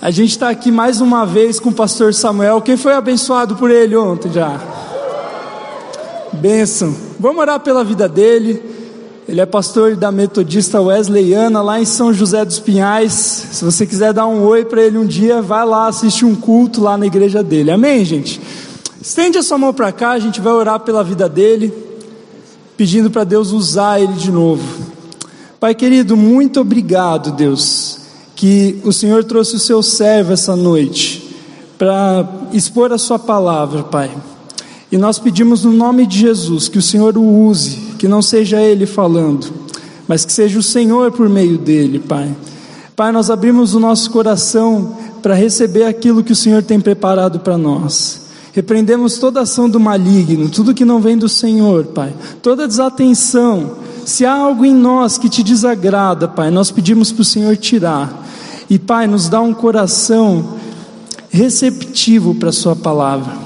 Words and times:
A 0.00 0.10
gente 0.10 0.30
está 0.30 0.50
aqui 0.50 0.70
mais 0.70 1.00
uma 1.00 1.24
vez 1.24 1.58
com 1.58 1.70
o 1.70 1.74
pastor 1.74 2.12
Samuel. 2.12 2.60
Quem 2.60 2.76
foi 2.76 2.92
abençoado 2.92 3.56
por 3.56 3.70
ele 3.70 3.96
ontem 3.96 4.30
já? 4.30 4.60
Benção. 6.34 6.94
Vamos 7.18 7.40
orar 7.40 7.60
pela 7.60 7.82
vida 7.82 8.06
dele. 8.06 8.62
Ele 9.26 9.40
é 9.40 9.46
pastor 9.46 9.96
da 9.96 10.12
Metodista 10.12 10.80
Wesleyana 10.80 11.62
lá 11.62 11.80
em 11.80 11.86
São 11.86 12.12
José 12.12 12.44
dos 12.44 12.60
Pinhais. 12.60 13.12
Se 13.12 13.64
você 13.64 13.86
quiser 13.86 14.12
dar 14.12 14.26
um 14.26 14.44
oi 14.44 14.66
para 14.66 14.82
ele 14.82 14.98
um 14.98 15.06
dia, 15.06 15.40
vai 15.40 15.64
lá 15.64 15.86
assistir 15.86 16.26
um 16.26 16.36
culto 16.36 16.82
lá 16.82 16.98
na 16.98 17.06
igreja 17.06 17.42
dele. 17.42 17.70
Amém, 17.70 18.04
gente? 18.04 18.40
Estende 19.00 19.38
a 19.38 19.42
sua 19.42 19.56
mão 19.56 19.72
para 19.72 19.90
cá, 19.92 20.10
a 20.10 20.18
gente 20.18 20.42
vai 20.42 20.52
orar 20.52 20.78
pela 20.80 21.02
vida 21.02 21.28
dele, 21.28 21.72
pedindo 22.76 23.10
para 23.10 23.24
Deus 23.24 23.50
usar 23.50 24.00
ele 24.00 24.12
de 24.12 24.30
novo. 24.30 24.62
Pai 25.58 25.74
querido, 25.74 26.16
muito 26.16 26.60
obrigado, 26.60 27.32
Deus 27.32 27.95
que 28.36 28.78
o 28.84 28.92
Senhor 28.92 29.24
trouxe 29.24 29.56
o 29.56 29.58
seu 29.58 29.82
servo 29.82 30.34
essa 30.34 30.54
noite 30.54 31.34
para 31.78 32.28
expor 32.52 32.92
a 32.92 32.98
sua 32.98 33.18
palavra, 33.18 33.82
Pai. 33.82 34.10
E 34.92 34.98
nós 34.98 35.18
pedimos 35.18 35.64
no 35.64 35.72
nome 35.72 36.06
de 36.06 36.18
Jesus 36.18 36.68
que 36.68 36.78
o 36.78 36.82
Senhor 36.82 37.16
o 37.16 37.46
use, 37.46 37.76
que 37.98 38.06
não 38.06 38.20
seja 38.20 38.60
ele 38.60 38.86
falando, 38.86 39.46
mas 40.06 40.24
que 40.24 40.32
seja 40.32 40.58
o 40.58 40.62
Senhor 40.62 41.10
por 41.12 41.28
meio 41.28 41.58
dele, 41.58 41.98
Pai. 41.98 42.30
Pai, 42.94 43.10
nós 43.10 43.30
abrimos 43.30 43.74
o 43.74 43.80
nosso 43.80 44.10
coração 44.10 44.96
para 45.22 45.34
receber 45.34 45.84
aquilo 45.84 46.22
que 46.22 46.32
o 46.32 46.36
Senhor 46.36 46.62
tem 46.62 46.78
preparado 46.78 47.40
para 47.40 47.58
nós. 47.58 48.26
Repreendemos 48.52 49.18
toda 49.18 49.40
ação 49.40 49.68
do 49.68 49.80
maligno, 49.80 50.48
tudo 50.48 50.74
que 50.74 50.84
não 50.84 51.00
vem 51.00 51.18
do 51.18 51.28
Senhor, 51.28 51.86
Pai, 51.86 52.14
toda 52.42 52.68
desatenção. 52.68 53.85
Se 54.06 54.24
há 54.24 54.32
algo 54.32 54.64
em 54.64 54.72
nós 54.72 55.18
que 55.18 55.28
te 55.28 55.42
desagrada, 55.42 56.28
Pai, 56.28 56.48
nós 56.48 56.70
pedimos 56.70 57.10
para 57.10 57.22
o 57.22 57.24
Senhor 57.24 57.56
tirar. 57.56 58.24
E 58.70 58.78
Pai, 58.78 59.08
nos 59.08 59.28
dá 59.28 59.40
um 59.40 59.52
coração 59.52 60.54
receptivo 61.28 62.32
para 62.32 62.50
a 62.50 62.52
Sua 62.52 62.76
palavra. 62.76 63.36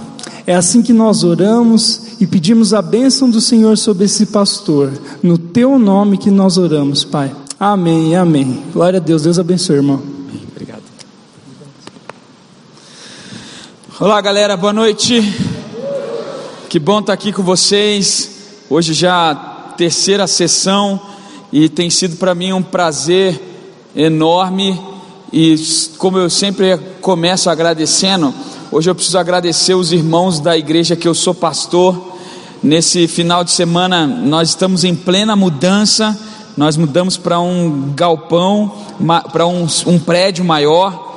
É 0.46 0.54
assim 0.54 0.82
que 0.82 0.92
nós 0.92 1.24
oramos 1.24 2.02
e 2.20 2.26
pedimos 2.26 2.74
a 2.74 2.82
bênção 2.82 3.30
do 3.30 3.40
Senhor 3.40 3.78
sobre 3.78 4.04
esse 4.04 4.26
pastor. 4.26 4.92
No 5.22 5.38
Teu 5.38 5.78
nome 5.78 6.18
que 6.18 6.30
nós 6.30 6.58
oramos, 6.58 7.04
Pai. 7.04 7.34
Amém, 7.58 8.14
amém. 8.14 8.62
Glória 8.70 8.98
a 8.98 9.02
Deus. 9.02 9.22
Deus 9.22 9.38
abençoe, 9.38 9.76
irmão. 9.76 10.02
Obrigado. 10.52 10.82
Olá, 13.98 14.20
galera. 14.20 14.58
Boa 14.58 14.74
noite. 14.74 15.22
Que 16.68 16.78
bom 16.78 17.00
estar 17.00 17.14
aqui 17.14 17.32
com 17.32 17.42
vocês. 17.42 18.30
Hoje 18.68 18.92
já 18.92 19.49
terceira 19.80 20.26
sessão 20.26 21.00
e 21.50 21.66
tem 21.66 21.88
sido 21.88 22.16
para 22.16 22.34
mim 22.34 22.52
um 22.52 22.62
prazer 22.62 23.40
enorme 23.96 24.78
e 25.32 25.54
como 25.96 26.18
eu 26.18 26.28
sempre 26.28 26.76
começo 27.00 27.48
agradecendo, 27.48 28.34
hoje 28.70 28.90
eu 28.90 28.94
preciso 28.94 29.16
agradecer 29.16 29.72
os 29.72 29.90
irmãos 29.90 30.38
da 30.38 30.54
igreja 30.54 30.94
que 30.94 31.08
eu 31.08 31.14
sou 31.14 31.34
pastor. 31.34 31.98
Nesse 32.62 33.08
final 33.08 33.42
de 33.42 33.52
semana 33.52 34.06
nós 34.06 34.50
estamos 34.50 34.84
em 34.84 34.94
plena 34.94 35.34
mudança, 35.34 36.14
nós 36.58 36.76
mudamos 36.76 37.16
para 37.16 37.40
um 37.40 37.94
galpão, 37.96 38.70
para 39.32 39.46
um, 39.46 39.66
um 39.86 39.98
prédio 39.98 40.44
maior. 40.44 41.08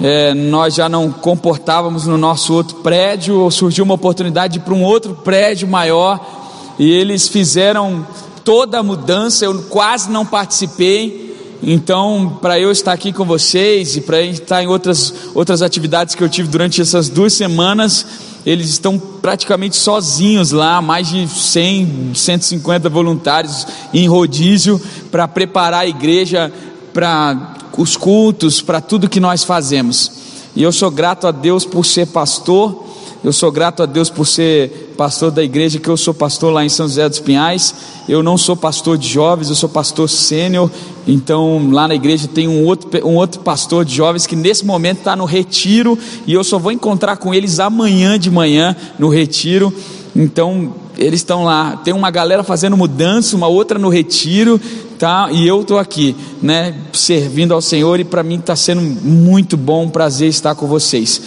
É, 0.00 0.32
nós 0.34 0.76
já 0.76 0.88
não 0.88 1.10
comportávamos 1.10 2.06
no 2.06 2.16
nosso 2.16 2.54
outro 2.54 2.76
prédio, 2.76 3.50
surgiu 3.50 3.84
uma 3.84 3.94
oportunidade 3.94 4.60
para 4.60 4.72
um 4.72 4.84
outro 4.84 5.14
prédio 5.16 5.66
maior, 5.66 6.43
e 6.78 6.90
eles 6.90 7.28
fizeram 7.28 8.06
toda 8.44 8.78
a 8.78 8.82
mudança, 8.82 9.44
eu 9.44 9.62
quase 9.64 10.10
não 10.10 10.26
participei, 10.26 11.24
então, 11.66 12.38
para 12.42 12.60
eu 12.60 12.70
estar 12.70 12.92
aqui 12.92 13.10
com 13.10 13.24
vocês 13.24 13.96
e 13.96 14.02
para 14.02 14.20
estar 14.20 14.62
em 14.62 14.66
outras, 14.66 15.14
outras 15.34 15.62
atividades 15.62 16.14
que 16.14 16.22
eu 16.22 16.28
tive 16.28 16.46
durante 16.48 16.82
essas 16.82 17.08
duas 17.08 17.32
semanas, 17.32 18.06
eles 18.44 18.68
estão 18.68 18.98
praticamente 18.98 19.76
sozinhos 19.76 20.50
lá, 20.50 20.82
mais 20.82 21.08
de 21.08 21.26
100, 21.26 22.12
150 22.14 22.90
voluntários 22.90 23.66
em 23.94 24.06
rodízio 24.06 24.78
para 25.10 25.26
preparar 25.26 25.80
a 25.80 25.86
igreja 25.86 26.52
para 26.92 27.54
os 27.78 27.96
cultos, 27.96 28.60
para 28.60 28.82
tudo 28.82 29.08
que 29.08 29.18
nós 29.18 29.42
fazemos. 29.42 30.12
E 30.54 30.62
eu 30.62 30.70
sou 30.70 30.90
grato 30.90 31.26
a 31.26 31.30
Deus 31.30 31.64
por 31.64 31.86
ser 31.86 32.08
pastor 32.08 32.83
eu 33.24 33.32
sou 33.32 33.50
grato 33.50 33.82
a 33.82 33.86
Deus 33.86 34.10
por 34.10 34.26
ser 34.26 34.92
pastor 34.98 35.30
da 35.30 35.42
igreja, 35.42 35.78
que 35.78 35.88
eu 35.88 35.96
sou 35.96 36.12
pastor 36.12 36.52
lá 36.52 36.62
em 36.62 36.68
São 36.68 36.86
José 36.86 37.08
dos 37.08 37.20
Pinhais. 37.20 37.74
Eu 38.06 38.22
não 38.22 38.36
sou 38.36 38.54
pastor 38.54 38.98
de 38.98 39.08
jovens, 39.08 39.48
eu 39.48 39.54
sou 39.54 39.68
pastor 39.68 40.10
sênior. 40.10 40.70
Então, 41.08 41.70
lá 41.70 41.88
na 41.88 41.94
igreja 41.94 42.28
tem 42.28 42.46
um 42.46 42.66
outro, 42.66 42.90
um 43.08 43.14
outro 43.14 43.40
pastor 43.40 43.82
de 43.82 43.94
jovens 43.94 44.26
que 44.26 44.36
nesse 44.36 44.66
momento 44.66 44.98
está 44.98 45.16
no 45.16 45.24
retiro. 45.24 45.98
E 46.26 46.34
eu 46.34 46.44
só 46.44 46.58
vou 46.58 46.70
encontrar 46.70 47.16
com 47.16 47.32
eles 47.32 47.58
amanhã 47.58 48.18
de 48.18 48.30
manhã 48.30 48.76
no 48.98 49.08
retiro. 49.08 49.72
Então, 50.14 50.74
eles 50.98 51.20
estão 51.20 51.44
lá. 51.44 51.78
Tem 51.78 51.94
uma 51.94 52.10
galera 52.10 52.44
fazendo 52.44 52.76
mudança, 52.76 53.34
uma 53.34 53.48
outra 53.48 53.78
no 53.78 53.88
retiro, 53.88 54.60
tá? 54.98 55.30
E 55.32 55.48
eu 55.48 55.62
estou 55.62 55.78
aqui, 55.78 56.14
né, 56.42 56.74
servindo 56.92 57.54
ao 57.54 57.62
Senhor. 57.62 57.98
E 57.98 58.04
para 58.04 58.22
mim 58.22 58.36
está 58.36 58.54
sendo 58.54 58.82
muito 58.82 59.56
bom, 59.56 59.84
um 59.84 59.90
prazer 59.90 60.28
estar 60.28 60.54
com 60.54 60.66
vocês. 60.66 61.22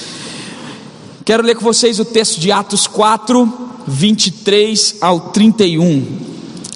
Quero 1.27 1.43
ler 1.43 1.55
com 1.55 1.61
vocês 1.65 1.99
o 1.99 2.05
texto 2.05 2.39
de 2.39 2.53
Atos 2.53 2.87
4, 2.87 3.53
23 3.85 4.95
ao 5.01 5.19
31. 5.19 6.05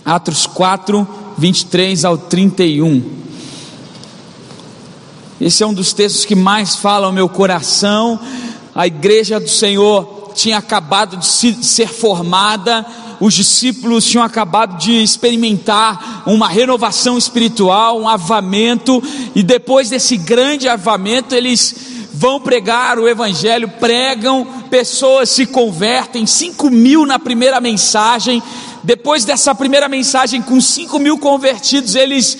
Atos 0.03 0.45
4, 0.45 1.07
23 1.37 2.03
ao 2.03 2.17
31. 2.17 3.01
Esse 5.39 5.63
é 5.63 5.65
um 5.65 5.73
dos 5.73 5.93
textos 5.93 6.25
que 6.25 6.35
mais 6.35 6.75
fala 6.75 7.07
ao 7.07 7.13
meu 7.13 7.29
coração. 7.29 8.19
A 8.75 8.85
igreja 8.85 9.39
do 9.39 9.47
Senhor 9.47 10.33
tinha 10.35 10.57
acabado 10.57 11.15
de 11.15 11.25
ser 11.25 11.87
formada, 11.87 12.85
os 13.21 13.33
discípulos 13.33 14.03
tinham 14.03 14.25
acabado 14.25 14.77
de 14.77 15.01
experimentar 15.01 16.23
uma 16.25 16.49
renovação 16.49 17.17
espiritual, 17.17 18.01
um 18.01 18.09
avamento, 18.09 19.01
e 19.33 19.43
depois 19.43 19.89
desse 19.89 20.17
grande 20.17 20.67
avamento, 20.67 21.33
eles 21.33 21.90
vão 22.21 22.39
pregar 22.39 22.99
o 22.99 23.09
Evangelho, 23.09 23.67
pregam, 23.67 24.45
pessoas 24.69 25.27
se 25.27 25.47
convertem, 25.47 26.27
5 26.27 26.69
mil 26.69 27.03
na 27.03 27.17
primeira 27.17 27.59
mensagem. 27.59 28.43
Depois 28.83 29.25
dessa 29.25 29.55
primeira 29.55 29.89
mensagem, 29.89 30.39
com 30.39 30.61
5 30.61 30.99
mil 30.99 31.17
convertidos, 31.17 31.95
eles 31.95 32.37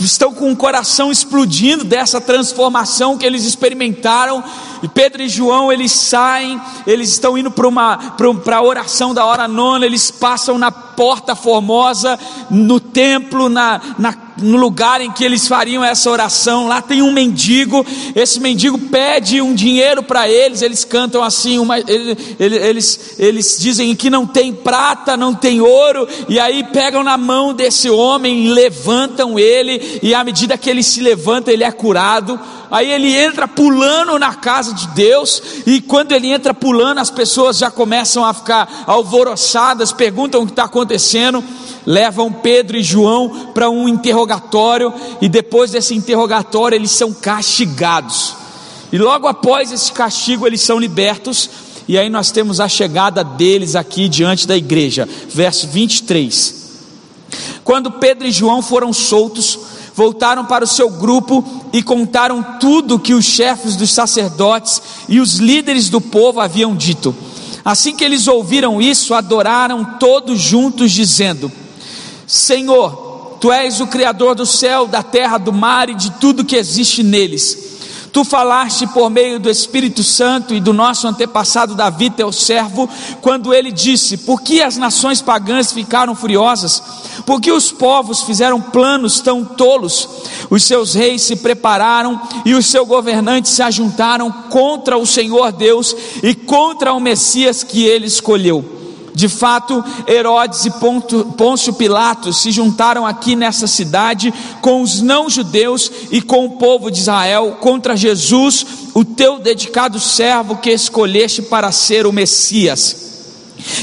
estão 0.00 0.32
com 0.32 0.52
o 0.52 0.56
coração 0.56 1.10
explodindo 1.10 1.82
dessa 1.82 2.20
transformação 2.20 3.18
que 3.18 3.26
eles 3.26 3.44
experimentaram. 3.44 4.44
E 4.80 4.86
Pedro 4.86 5.22
e 5.22 5.28
João 5.28 5.72
eles 5.72 5.90
saem, 5.90 6.60
eles 6.86 7.10
estão 7.10 7.36
indo 7.36 7.50
para 7.50 7.66
uma 7.66 7.96
para 8.44 8.58
a 8.58 8.62
oração 8.62 9.12
da 9.12 9.24
hora 9.24 9.48
nona, 9.48 9.84
eles 9.84 10.08
passam 10.08 10.56
na 10.56 10.70
porta 10.70 11.34
formosa, 11.34 12.16
no 12.48 12.78
templo, 12.78 13.48
na, 13.48 13.80
na 13.98 14.12
no 14.40 14.56
lugar 14.56 15.00
em 15.00 15.10
que 15.10 15.24
eles 15.24 15.46
fariam 15.46 15.84
essa 15.84 16.10
oração, 16.10 16.66
lá 16.66 16.82
tem 16.82 17.02
um 17.02 17.12
mendigo, 17.12 17.84
esse 18.14 18.40
mendigo 18.40 18.78
pede 18.78 19.40
um 19.40 19.54
dinheiro 19.54 20.02
para 20.02 20.28
eles, 20.28 20.62
eles 20.62 20.84
cantam 20.84 21.22
assim, 21.22 21.58
uma, 21.58 21.78
eles, 21.78 22.36
eles, 22.38 23.14
eles 23.18 23.56
dizem 23.58 23.94
que 23.94 24.10
não 24.10 24.26
tem 24.26 24.52
prata, 24.52 25.16
não 25.16 25.34
tem 25.34 25.60
ouro, 25.60 26.08
e 26.28 26.38
aí 26.38 26.64
pegam 26.64 27.02
na 27.02 27.16
mão 27.16 27.54
desse 27.54 27.88
homem, 27.88 28.48
levantam 28.48 29.38
ele, 29.38 30.00
e 30.02 30.14
à 30.14 30.24
medida 30.24 30.58
que 30.58 30.68
ele 30.68 30.82
se 30.82 31.00
levanta, 31.00 31.52
ele 31.52 31.64
é 31.64 31.70
curado. 31.70 32.38
Aí 32.70 32.90
ele 32.90 33.16
entra 33.16 33.48
pulando 33.48 34.18
na 34.18 34.34
casa 34.34 34.72
de 34.72 34.86
Deus, 34.88 35.42
e 35.66 35.80
quando 35.80 36.12
ele 36.12 36.28
entra 36.28 36.54
pulando, 36.54 36.98
as 36.98 37.10
pessoas 37.10 37.58
já 37.58 37.70
começam 37.70 38.24
a 38.24 38.32
ficar 38.32 38.84
alvoroçadas, 38.86 39.92
perguntam 39.92 40.42
o 40.42 40.46
que 40.46 40.52
está 40.52 40.64
acontecendo 40.64 41.42
levam 41.86 42.32
Pedro 42.32 42.76
e 42.76 42.82
João 42.82 43.50
para 43.52 43.70
um 43.70 43.88
interrogatório 43.88 44.92
e 45.20 45.28
depois 45.28 45.70
desse 45.70 45.94
interrogatório 45.94 46.76
eles 46.76 46.90
são 46.90 47.12
castigados. 47.12 48.34
E 48.92 48.98
logo 48.98 49.26
após 49.26 49.72
esse 49.72 49.92
castigo 49.92 50.46
eles 50.46 50.60
são 50.60 50.78
libertos 50.78 51.50
e 51.88 51.98
aí 51.98 52.08
nós 52.08 52.30
temos 52.30 52.60
a 52.60 52.68
chegada 52.68 53.24
deles 53.24 53.74
aqui 53.74 54.08
diante 54.08 54.46
da 54.46 54.56
igreja. 54.56 55.08
Verso 55.28 55.66
23. 55.68 56.60
Quando 57.64 57.92
Pedro 57.92 58.26
e 58.26 58.32
João 58.32 58.62
foram 58.62 58.92
soltos, 58.92 59.58
voltaram 59.94 60.44
para 60.44 60.64
o 60.64 60.68
seu 60.68 60.90
grupo 60.90 61.44
e 61.72 61.82
contaram 61.82 62.42
tudo 62.58 62.98
que 62.98 63.14
os 63.14 63.24
chefes 63.24 63.76
dos 63.76 63.90
sacerdotes 63.90 64.80
e 65.08 65.20
os 65.20 65.36
líderes 65.36 65.88
do 65.88 66.00
povo 66.00 66.40
haviam 66.40 66.74
dito. 66.74 67.14
Assim 67.64 67.94
que 67.94 68.04
eles 68.04 68.26
ouviram 68.26 68.80
isso, 68.80 69.14
adoraram 69.14 69.84
todos 69.98 70.40
juntos, 70.40 70.92
dizendo: 70.92 71.50
Senhor, 72.26 73.36
tu 73.40 73.52
és 73.52 73.80
o 73.80 73.86
Criador 73.86 74.34
do 74.34 74.46
céu, 74.46 74.86
da 74.86 75.02
terra, 75.02 75.38
do 75.38 75.52
mar 75.52 75.88
e 75.88 75.94
de 75.94 76.10
tudo 76.12 76.44
que 76.44 76.56
existe 76.56 77.02
neles. 77.02 77.69
Tu 78.12 78.24
falaste 78.24 78.88
por 78.88 79.08
meio 79.08 79.38
do 79.38 79.48
Espírito 79.48 80.02
Santo 80.02 80.52
e 80.52 80.60
do 80.60 80.72
nosso 80.72 81.06
antepassado 81.06 81.76
Davi, 81.76 82.10
teu 82.10 82.32
servo, 82.32 82.88
quando 83.20 83.54
ele 83.54 83.70
disse: 83.70 84.16
Por 84.18 84.42
que 84.42 84.60
as 84.60 84.76
nações 84.76 85.22
pagãs 85.22 85.72
ficaram 85.72 86.14
furiosas? 86.14 86.82
Porque 87.24 87.52
os 87.52 87.70
povos 87.70 88.22
fizeram 88.22 88.60
planos 88.60 89.20
tão 89.20 89.44
tolos, 89.44 90.08
os 90.48 90.64
seus 90.64 90.94
reis 90.94 91.22
se 91.22 91.36
prepararam 91.36 92.20
e 92.44 92.54
os 92.54 92.66
seus 92.66 92.88
governantes 92.88 93.52
se 93.52 93.62
ajuntaram 93.62 94.30
contra 94.50 94.98
o 94.98 95.06
Senhor 95.06 95.52
Deus 95.52 95.94
e 96.22 96.34
contra 96.34 96.92
o 96.92 97.00
Messias 97.00 97.62
que 97.62 97.84
ele 97.84 98.06
escolheu. 98.06 98.79
De 99.20 99.28
fato, 99.28 99.84
Herodes 100.08 100.64
e 100.64 100.70
Pôncio 101.36 101.74
Pilatos 101.74 102.40
se 102.40 102.50
juntaram 102.50 103.04
aqui 103.04 103.36
nessa 103.36 103.66
cidade 103.66 104.32
com 104.62 104.80
os 104.80 105.02
não-judeus 105.02 105.92
e 106.10 106.22
com 106.22 106.46
o 106.46 106.52
povo 106.52 106.90
de 106.90 107.00
Israel 107.00 107.58
contra 107.60 107.94
Jesus, 107.94 108.64
o 108.94 109.04
teu 109.04 109.38
dedicado 109.38 110.00
servo 110.00 110.56
que 110.56 110.70
escolheste 110.70 111.42
para 111.42 111.70
ser 111.70 112.06
o 112.06 112.12
Messias. 112.14 112.96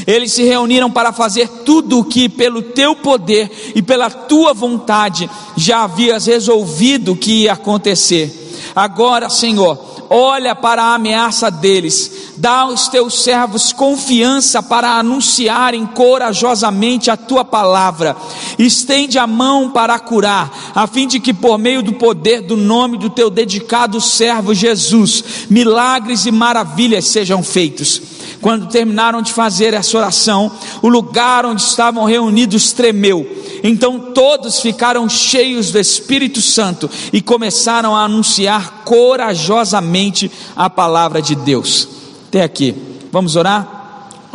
Eles 0.08 0.32
se 0.32 0.42
reuniram 0.42 0.90
para 0.90 1.14
fazer 1.14 1.48
tudo 1.64 2.00
o 2.00 2.04
que, 2.04 2.28
pelo 2.28 2.64
teu 2.64 2.96
poder 2.96 3.72
e 3.76 3.82
pela 3.84 4.10
tua 4.10 4.56
vontade, 4.56 5.30
já 5.56 5.84
havias 5.84 6.26
resolvido 6.26 7.16
que 7.16 7.44
ia 7.44 7.54
acontecer. 7.54 8.47
Agora, 8.78 9.28
Senhor, 9.28 10.06
olha 10.08 10.54
para 10.54 10.84
a 10.84 10.94
ameaça 10.94 11.50
deles, 11.50 12.12
dá 12.38 12.60
aos 12.60 12.88
teus 12.88 13.24
servos 13.24 13.74
confiança 13.74 14.62
para 14.62 15.00
anunciarem 15.00 15.84
corajosamente 15.88 17.10
a 17.10 17.18
tua 17.18 17.44
palavra, 17.44 18.16
estende 18.60 19.18
a 19.18 19.26
mão 19.26 19.72
para 19.72 19.98
curar, 19.98 20.74
a 20.76 20.86
fim 20.86 21.08
de 21.08 21.20
que, 21.20 21.34
por 21.34 21.58
meio 21.58 21.82
do 21.82 21.94
poder 21.94 22.44
do 22.44 22.56
nome 22.56 23.00
do 23.00 23.10
teu 23.10 23.32
dedicado 23.32 24.00
servo 24.00 24.54
Jesus, 24.54 25.24
milagres 25.50 26.28
e 26.28 26.32
maravilhas 26.32 27.08
sejam 27.08 27.42
feitos. 27.42 28.00
Quando 28.42 28.68
terminaram 28.68 29.22
de 29.22 29.34
fazer 29.34 29.74
essa 29.74 29.98
oração, 29.98 30.52
o 30.82 30.88
lugar 30.88 31.46
onde 31.46 31.62
estavam 31.62 32.06
reunidos 32.06 32.72
tremeu. 32.72 33.28
Então 33.64 34.12
todos 34.14 34.60
ficaram 34.60 35.10
cheios 35.10 35.72
do 35.72 35.80
Espírito 35.80 36.42
Santo 36.42 36.90
e 37.12 37.22
começaram 37.22 37.96
a 37.96 38.04
anunciar 38.04 38.84
corajosamente 38.86 40.32
a 40.56 40.70
palavra 40.70 41.22
de 41.22 41.36
Deus. 41.36 41.88
Até 42.28 42.44
aqui. 42.44 42.76
Vamos 43.12 43.36
orar? 43.36 43.77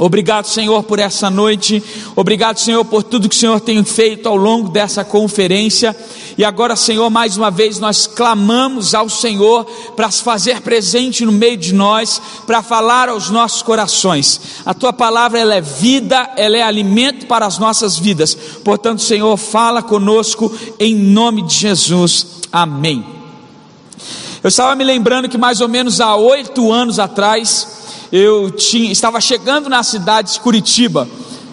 Obrigado, 0.02 0.46
Senhor, 0.46 0.82
por 0.82 0.98
essa 0.98 1.30
noite. 1.30 1.80
Obrigado, 2.16 2.58
Senhor, 2.58 2.84
por 2.84 3.04
tudo 3.04 3.28
que 3.28 3.36
o 3.36 3.38
Senhor 3.38 3.60
tem 3.60 3.84
feito 3.84 4.28
ao 4.28 4.34
longo 4.34 4.68
dessa 4.68 5.04
conferência. 5.04 5.96
E 6.36 6.44
agora, 6.44 6.74
Senhor, 6.74 7.08
mais 7.08 7.36
uma 7.36 7.52
vez 7.52 7.78
nós 7.78 8.08
clamamos 8.08 8.96
ao 8.96 9.08
Senhor 9.08 9.64
para 9.94 10.10
se 10.10 10.20
fazer 10.24 10.60
presente 10.60 11.24
no 11.24 11.30
meio 11.30 11.56
de 11.56 11.72
nós, 11.72 12.20
para 12.48 12.64
falar 12.64 13.08
aos 13.08 13.30
nossos 13.30 13.62
corações. 13.62 14.40
A 14.66 14.74
tua 14.74 14.92
palavra 14.92 15.38
ela 15.38 15.54
é 15.54 15.60
vida, 15.60 16.32
ela 16.36 16.56
é 16.56 16.62
alimento 16.62 17.26
para 17.26 17.46
as 17.46 17.58
nossas 17.58 17.96
vidas. 17.96 18.34
Portanto, 18.64 19.02
Senhor, 19.02 19.36
fala 19.36 19.82
conosco 19.82 20.52
em 20.80 20.96
nome 20.96 21.42
de 21.42 21.54
Jesus. 21.54 22.26
Amém. 22.50 23.06
Eu 24.42 24.48
estava 24.48 24.74
me 24.74 24.82
lembrando 24.82 25.28
que 25.28 25.38
mais 25.38 25.60
ou 25.60 25.68
menos 25.68 26.00
há 26.00 26.16
oito 26.16 26.72
anos 26.72 26.98
atrás 26.98 27.81
eu 28.12 28.50
tinha, 28.50 28.92
estava 28.92 29.20
chegando 29.20 29.70
na 29.70 29.82
cidade 29.82 30.34
de 30.34 30.40
Curitiba. 30.40 31.08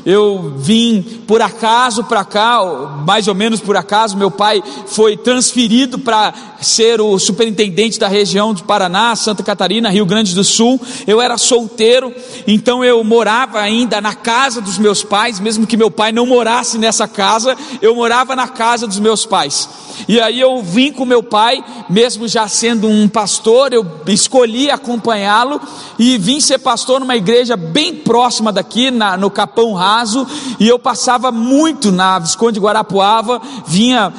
Eu 0.06 0.53
vim 0.57 1.19
por 1.29 1.43
acaso 1.43 2.05
para 2.05 2.25
cá, 2.25 2.59
mais 3.05 3.27
ou 3.27 3.35
menos 3.35 3.59
por 3.59 3.77
acaso, 3.77 4.17
meu 4.17 4.31
pai 4.31 4.63
foi 4.87 5.15
transferido 5.15 5.99
para 5.99 6.33
ser 6.59 6.99
o 6.99 7.19
superintendente 7.19 7.99
da 7.99 8.07
região 8.07 8.51
de 8.51 8.63
Paraná, 8.63 9.15
Santa 9.15 9.43
Catarina, 9.43 9.91
Rio 9.91 10.07
Grande 10.07 10.33
do 10.33 10.43
Sul. 10.43 10.81
Eu 11.05 11.21
era 11.21 11.37
solteiro, 11.37 12.11
então 12.47 12.83
eu 12.83 13.03
morava 13.03 13.59
ainda 13.59 14.01
na 14.01 14.15
casa 14.15 14.59
dos 14.59 14.79
meus 14.79 15.03
pais, 15.03 15.39
mesmo 15.39 15.67
que 15.67 15.77
meu 15.77 15.91
pai 15.91 16.11
não 16.11 16.25
morasse 16.25 16.79
nessa 16.79 17.07
casa, 17.07 17.55
eu 17.79 17.93
morava 17.93 18.35
na 18.35 18.47
casa 18.47 18.87
dos 18.87 18.97
meus 18.97 19.23
pais. 19.23 19.69
E 20.07 20.19
aí 20.19 20.39
eu 20.39 20.61
vim 20.63 20.91
com 20.91 21.05
meu 21.05 21.21
pai, 21.21 21.63
mesmo 21.89 22.27
já 22.27 22.47
sendo 22.47 22.87
um 22.87 23.07
pastor, 23.07 23.73
eu 23.73 23.85
escolhi 24.07 24.71
acompanhá-lo 24.71 25.59
e 25.97 26.17
vim 26.17 26.39
ser 26.39 26.59
pastor 26.59 26.99
numa 26.99 27.15
igreja 27.15 27.57
bem 27.57 27.95
próxima 27.95 28.51
daqui, 28.51 28.91
na, 28.91 29.17
no 29.17 29.29
Capão 29.29 29.73
raso, 29.73 30.25
e 30.59 30.67
eu 30.67 30.79
passava 30.79 31.19
muito 31.31 31.92
na 31.92 32.18
Visconde 32.19 32.60
Guarapuava, 32.60 33.42
vinha 33.68 34.13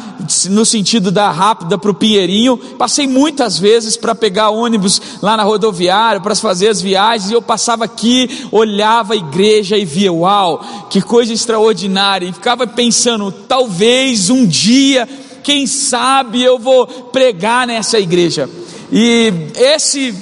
no 0.50 0.64
sentido 0.64 1.10
da 1.10 1.30
rápida 1.30 1.78
para 1.78 1.90
o 1.90 1.94
Pinheirinho, 1.94 2.56
passei 2.78 3.06
muitas 3.06 3.58
vezes 3.58 3.96
para 3.96 4.14
pegar 4.14 4.50
ônibus 4.50 5.00
lá 5.22 5.36
na 5.36 5.42
rodoviária, 5.42 6.20
para 6.20 6.34
fazer 6.34 6.68
as 6.68 6.80
viagens, 6.80 7.30
e 7.30 7.34
eu 7.34 7.40
passava 7.42 7.84
aqui, 7.84 8.46
olhava 8.52 9.14
a 9.14 9.16
igreja 9.16 9.76
e 9.76 9.84
via, 9.84 10.12
uau, 10.12 10.86
que 10.90 11.00
coisa 11.00 11.32
extraordinária, 11.32 12.26
e 12.26 12.32
ficava 12.32 12.66
pensando, 12.66 13.32
talvez 13.32 14.28
um 14.28 14.46
dia, 14.46 15.08
quem 15.42 15.66
sabe 15.66 16.42
eu 16.42 16.58
vou 16.58 16.86
pregar 16.86 17.66
nessa 17.66 17.98
igreja. 17.98 18.48
E 18.92 19.32
esse 19.56 20.14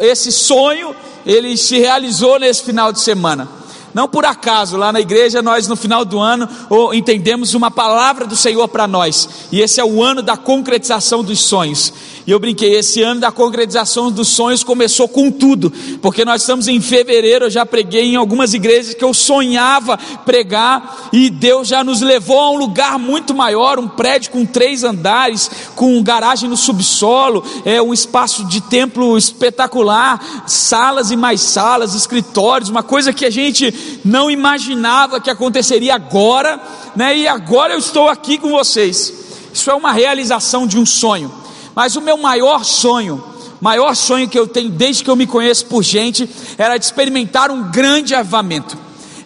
esse 0.00 0.32
sonho 0.32 0.94
ele 1.24 1.56
se 1.56 1.78
realizou 1.78 2.38
nesse 2.38 2.62
final 2.64 2.92
de 2.92 3.00
semana. 3.00 3.48
Não 3.94 4.08
por 4.08 4.24
acaso, 4.24 4.76
lá 4.76 4.92
na 4.92 5.00
igreja 5.00 5.42
nós 5.42 5.68
no 5.68 5.76
final 5.76 6.04
do 6.04 6.18
ano 6.18 6.48
entendemos 6.92 7.54
uma 7.54 7.70
palavra 7.70 8.26
do 8.26 8.36
Senhor 8.36 8.66
para 8.68 8.86
nós, 8.86 9.28
e 9.52 9.60
esse 9.60 9.80
é 9.80 9.84
o 9.84 10.02
ano 10.02 10.22
da 10.22 10.36
concretização 10.36 11.22
dos 11.22 11.40
sonhos. 11.40 11.92
E 12.24 12.30
eu 12.30 12.38
brinquei, 12.38 12.76
esse 12.76 13.02
ano 13.02 13.20
da 13.20 13.32
concretização 13.32 14.10
dos 14.10 14.28
sonhos 14.28 14.62
começou 14.62 15.08
com 15.08 15.30
tudo, 15.30 15.72
porque 16.00 16.24
nós 16.24 16.42
estamos 16.42 16.68
em 16.68 16.80
fevereiro, 16.80 17.46
eu 17.46 17.50
já 17.50 17.66
preguei 17.66 18.04
em 18.04 18.16
algumas 18.16 18.54
igrejas 18.54 18.94
que 18.94 19.04
eu 19.04 19.12
sonhava 19.12 19.98
pregar, 20.24 21.10
e 21.12 21.28
Deus 21.28 21.66
já 21.66 21.82
nos 21.82 22.00
levou 22.00 22.38
a 22.38 22.50
um 22.50 22.56
lugar 22.56 22.96
muito 22.96 23.34
maior, 23.34 23.80
um 23.80 23.88
prédio 23.88 24.30
com 24.30 24.46
três 24.46 24.84
andares, 24.84 25.50
com 25.74 26.00
garagem 26.00 26.48
no 26.48 26.56
subsolo, 26.56 27.44
é 27.64 27.82
um 27.82 27.92
espaço 27.92 28.44
de 28.44 28.60
templo 28.60 29.18
espetacular, 29.18 30.44
salas 30.46 31.10
e 31.10 31.16
mais 31.16 31.40
salas, 31.40 31.94
escritórios, 31.94 32.70
uma 32.70 32.84
coisa 32.84 33.12
que 33.12 33.24
a 33.24 33.30
gente 33.30 34.00
não 34.04 34.30
imaginava 34.30 35.20
que 35.20 35.30
aconteceria 35.30 35.94
agora, 35.94 36.60
né? 36.94 37.16
E 37.16 37.26
agora 37.26 37.72
eu 37.72 37.78
estou 37.78 38.08
aqui 38.08 38.38
com 38.38 38.50
vocês. 38.50 39.12
Isso 39.52 39.70
é 39.70 39.74
uma 39.74 39.92
realização 39.92 40.66
de 40.66 40.78
um 40.78 40.86
sonho. 40.86 41.42
Mas 41.74 41.96
o 41.96 42.00
meu 42.00 42.16
maior 42.16 42.64
sonho, 42.64 43.22
maior 43.60 43.94
sonho 43.94 44.28
que 44.28 44.38
eu 44.38 44.46
tenho 44.46 44.70
desde 44.70 45.04
que 45.04 45.10
eu 45.10 45.16
me 45.16 45.26
conheço 45.26 45.66
por 45.66 45.82
gente, 45.82 46.28
era 46.58 46.76
de 46.76 46.84
experimentar 46.84 47.50
um 47.50 47.70
grande 47.70 48.14
avamento. 48.14 48.76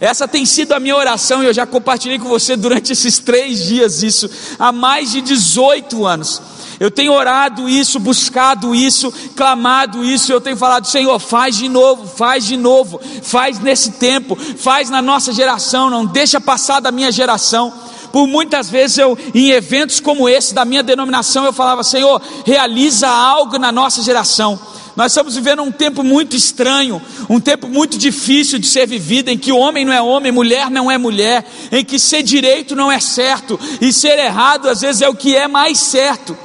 Essa 0.01 0.29
tem 0.29 0.45
sido 0.45 0.73
a 0.73 0.81
minha 0.81 0.97
oração 0.97 1.43
e 1.43 1.47
eu 1.47 1.55
já 1.55 1.67
compartilhei 1.67 2.19
com 2.19 2.29
você 2.29 2.55
durante 2.57 2.93
esses 2.93 3.19
três 3.19 3.65
dias 3.65 4.03
isso, 4.03 4.29
há 4.59 4.71
mais 4.71 5.11
de 5.11 5.21
18 5.21 6.05
anos. 6.05 6.43
Eu 6.79 6.91
tenho 6.91 7.13
orado 7.13 7.67
isso, 7.67 7.99
buscado 7.99 8.75
isso, 8.75 9.11
clamado 9.35 10.05
isso, 10.05 10.31
eu 10.31 10.41
tenho 10.41 10.57
falado, 10.57 10.87
Senhor, 10.87 11.19
faz 11.19 11.57
de 11.57 11.71
novo, 11.71 12.07
faz 12.07 12.45
de 12.45 12.57
novo, 12.57 13.01
faz 13.23 13.59
nesse 13.59 13.93
tempo, 13.93 14.37
faz 14.37 14.91
na 14.91 15.01
nossa 15.01 15.33
geração, 15.33 15.89
não 15.89 16.05
deixa 16.05 16.39
passar 16.39 16.81
da 16.81 16.93
minha 16.93 17.11
geração. 17.11 17.73
Por 18.13 18.27
muitas 18.27 18.71
vezes 18.71 18.99
eu, 18.99 19.17
em 19.35 19.51
eventos 19.51 20.01
como 20.01 20.29
esse 20.29 20.55
da 20.55 20.65
minha 20.65 20.83
denominação, 20.83 21.45
eu 21.45 21.53
falava, 21.53 21.83
Senhor, 21.83 22.21
realiza 22.45 23.09
algo 23.09 23.59
na 23.59 23.71
nossa 23.71 24.03
geração. 24.03 24.59
Nós 24.97 25.13
estamos 25.13 25.35
vivendo 25.35 25.63
um 25.63 25.71
tempo 25.71 26.03
muito 26.03 26.35
estranho, 26.35 27.03
um 27.29 27.39
tempo 27.39 27.69
muito 27.69 27.99
difícil 27.99 28.59
de 28.59 28.67
ser 28.67 28.87
vivido, 28.87 29.29
em 29.29 29.37
que 29.37 29.53
homem 29.53 29.85
não 29.85 29.93
é 29.93 30.01
homem, 30.01 30.33
mulher 30.33 30.71
não 30.71 30.91
é 30.91 30.97
mulher, 30.97 31.45
em 31.71 31.85
que 31.85 31.99
ser 31.99 32.23
direito 32.23 32.75
não 32.75 32.91
é 32.91 32.99
certo 32.99 33.61
e 33.79 33.93
ser 33.93 34.19
errado 34.19 34.71
às 34.71 34.81
vezes 34.81 35.03
é 35.03 35.09
o 35.09 35.15
que 35.15 35.37
é 35.37 35.47
mais 35.47 35.79
certo. 35.79 36.37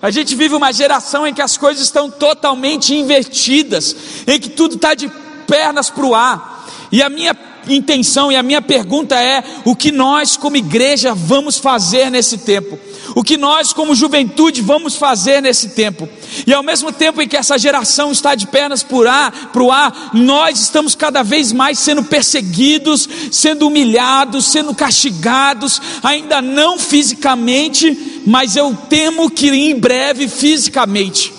A 0.00 0.12
gente 0.12 0.36
vive 0.36 0.54
uma 0.54 0.72
geração 0.72 1.26
em 1.26 1.34
que 1.34 1.42
as 1.42 1.56
coisas 1.56 1.82
estão 1.82 2.08
totalmente 2.08 2.94
invertidas, 2.94 3.96
em 4.28 4.38
que 4.38 4.50
tudo 4.50 4.76
está 4.76 4.94
de 4.94 5.10
pernas 5.44 5.90
para 5.90 6.06
o 6.06 6.14
ar. 6.14 6.68
E 6.92 7.02
a 7.02 7.08
minha 7.08 7.34
intenção 7.68 8.30
e 8.30 8.36
a 8.36 8.42
minha 8.42 8.62
pergunta 8.62 9.14
é: 9.16 9.42
o 9.64 9.74
que 9.74 9.90
nós, 9.90 10.36
como 10.36 10.56
igreja, 10.56 11.14
vamos 11.14 11.58
fazer 11.58 12.10
nesse 12.10 12.38
tempo? 12.38 12.78
O 13.14 13.22
que 13.22 13.36
nós, 13.36 13.72
como 13.72 13.94
juventude, 13.94 14.60
vamos 14.60 14.96
fazer 14.96 15.40
nesse 15.40 15.70
tempo? 15.70 16.08
E 16.46 16.52
ao 16.52 16.62
mesmo 16.62 16.92
tempo 16.92 17.20
em 17.20 17.28
que 17.28 17.36
essa 17.36 17.58
geração 17.58 18.12
está 18.12 18.34
de 18.34 18.46
pernas 18.46 18.82
para 18.82 19.62
o 19.62 19.70
ar, 19.70 20.10
nós 20.12 20.60
estamos 20.60 20.94
cada 20.94 21.22
vez 21.22 21.52
mais 21.52 21.78
sendo 21.78 22.04
perseguidos, 22.04 23.08
sendo 23.32 23.66
humilhados, 23.66 24.46
sendo 24.46 24.74
castigados, 24.74 25.80
ainda 26.02 26.42
não 26.42 26.78
fisicamente, 26.78 28.22
mas 28.26 28.56
eu 28.56 28.76
temo 28.88 29.30
que 29.30 29.48
em 29.48 29.78
breve 29.78 30.28
fisicamente. 30.28 31.32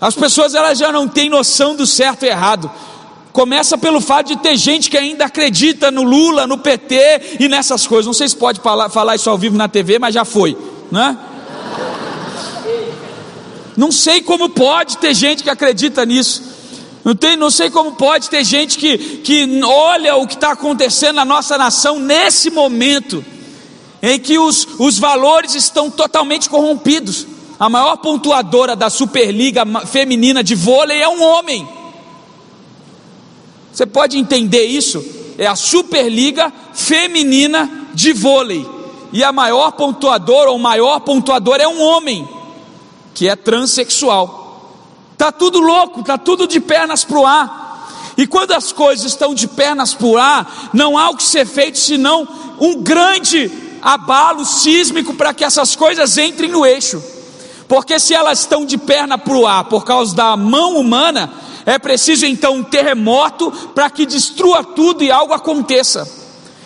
As 0.00 0.14
pessoas 0.14 0.54
elas 0.54 0.78
já 0.78 0.92
não 0.92 1.08
têm 1.08 1.30
noção 1.30 1.74
do 1.74 1.86
certo 1.86 2.24
e 2.24 2.28
errado. 2.28 2.70
Começa 3.34 3.76
pelo 3.76 4.00
fato 4.00 4.28
de 4.28 4.36
ter 4.36 4.56
gente 4.56 4.88
que 4.88 4.96
ainda 4.96 5.24
acredita 5.24 5.90
no 5.90 6.04
Lula, 6.04 6.46
no 6.46 6.56
PT 6.56 7.38
e 7.40 7.48
nessas 7.48 7.84
coisas. 7.84 8.06
Não 8.06 8.12
sei 8.12 8.28
se 8.28 8.36
pode 8.36 8.60
falar, 8.60 9.16
isso 9.16 9.28
ao 9.28 9.36
vivo 9.36 9.56
na 9.56 9.66
TV, 9.66 9.98
mas 9.98 10.14
já 10.14 10.24
foi, 10.24 10.56
né? 10.88 11.18
Não 13.76 13.90
sei 13.90 14.22
como 14.22 14.50
pode 14.50 14.98
ter 14.98 15.12
gente 15.14 15.42
que 15.42 15.50
acredita 15.50 16.06
nisso. 16.06 16.44
Não, 17.04 17.12
tem, 17.16 17.36
não 17.36 17.50
sei 17.50 17.70
como 17.70 17.96
pode 17.96 18.30
ter 18.30 18.44
gente 18.44 18.78
que, 18.78 18.96
que 18.96 19.60
olha 19.64 20.14
o 20.14 20.28
que 20.28 20.34
está 20.34 20.52
acontecendo 20.52 21.16
na 21.16 21.24
nossa 21.24 21.58
nação 21.58 21.98
nesse 21.98 22.50
momento, 22.50 23.24
em 24.00 24.16
que 24.16 24.38
os, 24.38 24.64
os 24.78 24.96
valores 24.96 25.56
estão 25.56 25.90
totalmente 25.90 26.48
corrompidos. 26.48 27.26
A 27.58 27.68
maior 27.68 27.96
pontuadora 27.96 28.76
da 28.76 28.88
Superliga 28.88 29.64
Feminina 29.86 30.40
de 30.44 30.54
Vôlei 30.54 31.02
é 31.02 31.08
um 31.08 31.20
homem. 31.20 31.66
Você 33.74 33.84
pode 33.84 34.16
entender 34.16 34.64
isso? 34.64 35.04
É 35.36 35.48
a 35.48 35.56
Superliga 35.56 36.52
Feminina 36.72 37.88
de 37.92 38.12
Vôlei. 38.12 38.64
E 39.12 39.24
a 39.24 39.32
maior 39.32 39.72
pontuadora 39.72 40.50
ou 40.50 40.58
maior 40.58 41.00
pontuador 41.00 41.56
é 41.60 41.66
um 41.66 41.82
homem, 41.82 42.28
que 43.12 43.28
é 43.28 43.34
transexual. 43.34 44.44
Tá 45.18 45.32
tudo 45.32 45.58
louco, 45.58 46.04
tá 46.04 46.16
tudo 46.16 46.46
de 46.46 46.60
pernas 46.60 47.04
pro 47.04 47.26
ar. 47.26 48.14
E 48.16 48.28
quando 48.28 48.52
as 48.52 48.70
coisas 48.70 49.06
estão 49.06 49.34
de 49.34 49.48
pernas 49.48 49.92
pro 49.92 50.16
ar, 50.16 50.70
não 50.72 50.96
há 50.96 51.10
o 51.10 51.16
que 51.16 51.24
ser 51.24 51.44
feito 51.44 51.78
senão 51.78 52.28
um 52.60 52.80
grande 52.80 53.50
abalo 53.82 54.44
sísmico 54.44 55.14
para 55.14 55.34
que 55.34 55.44
essas 55.44 55.74
coisas 55.74 56.16
entrem 56.16 56.48
no 56.48 56.64
eixo. 56.64 57.02
Porque 57.66 57.98
se 57.98 58.14
elas 58.14 58.40
estão 58.40 58.64
de 58.64 58.78
perna 58.78 59.18
pro 59.18 59.46
ar 59.46 59.64
por 59.64 59.84
causa 59.84 60.14
da 60.14 60.36
mão 60.36 60.76
humana, 60.76 61.32
é 61.66 61.78
preciso 61.78 62.26
então 62.26 62.56
um 62.56 62.62
terremoto 62.62 63.50
para 63.74 63.88
que 63.90 64.06
destrua 64.06 64.62
tudo 64.62 65.02
e 65.02 65.10
algo 65.10 65.32
aconteça. 65.32 66.08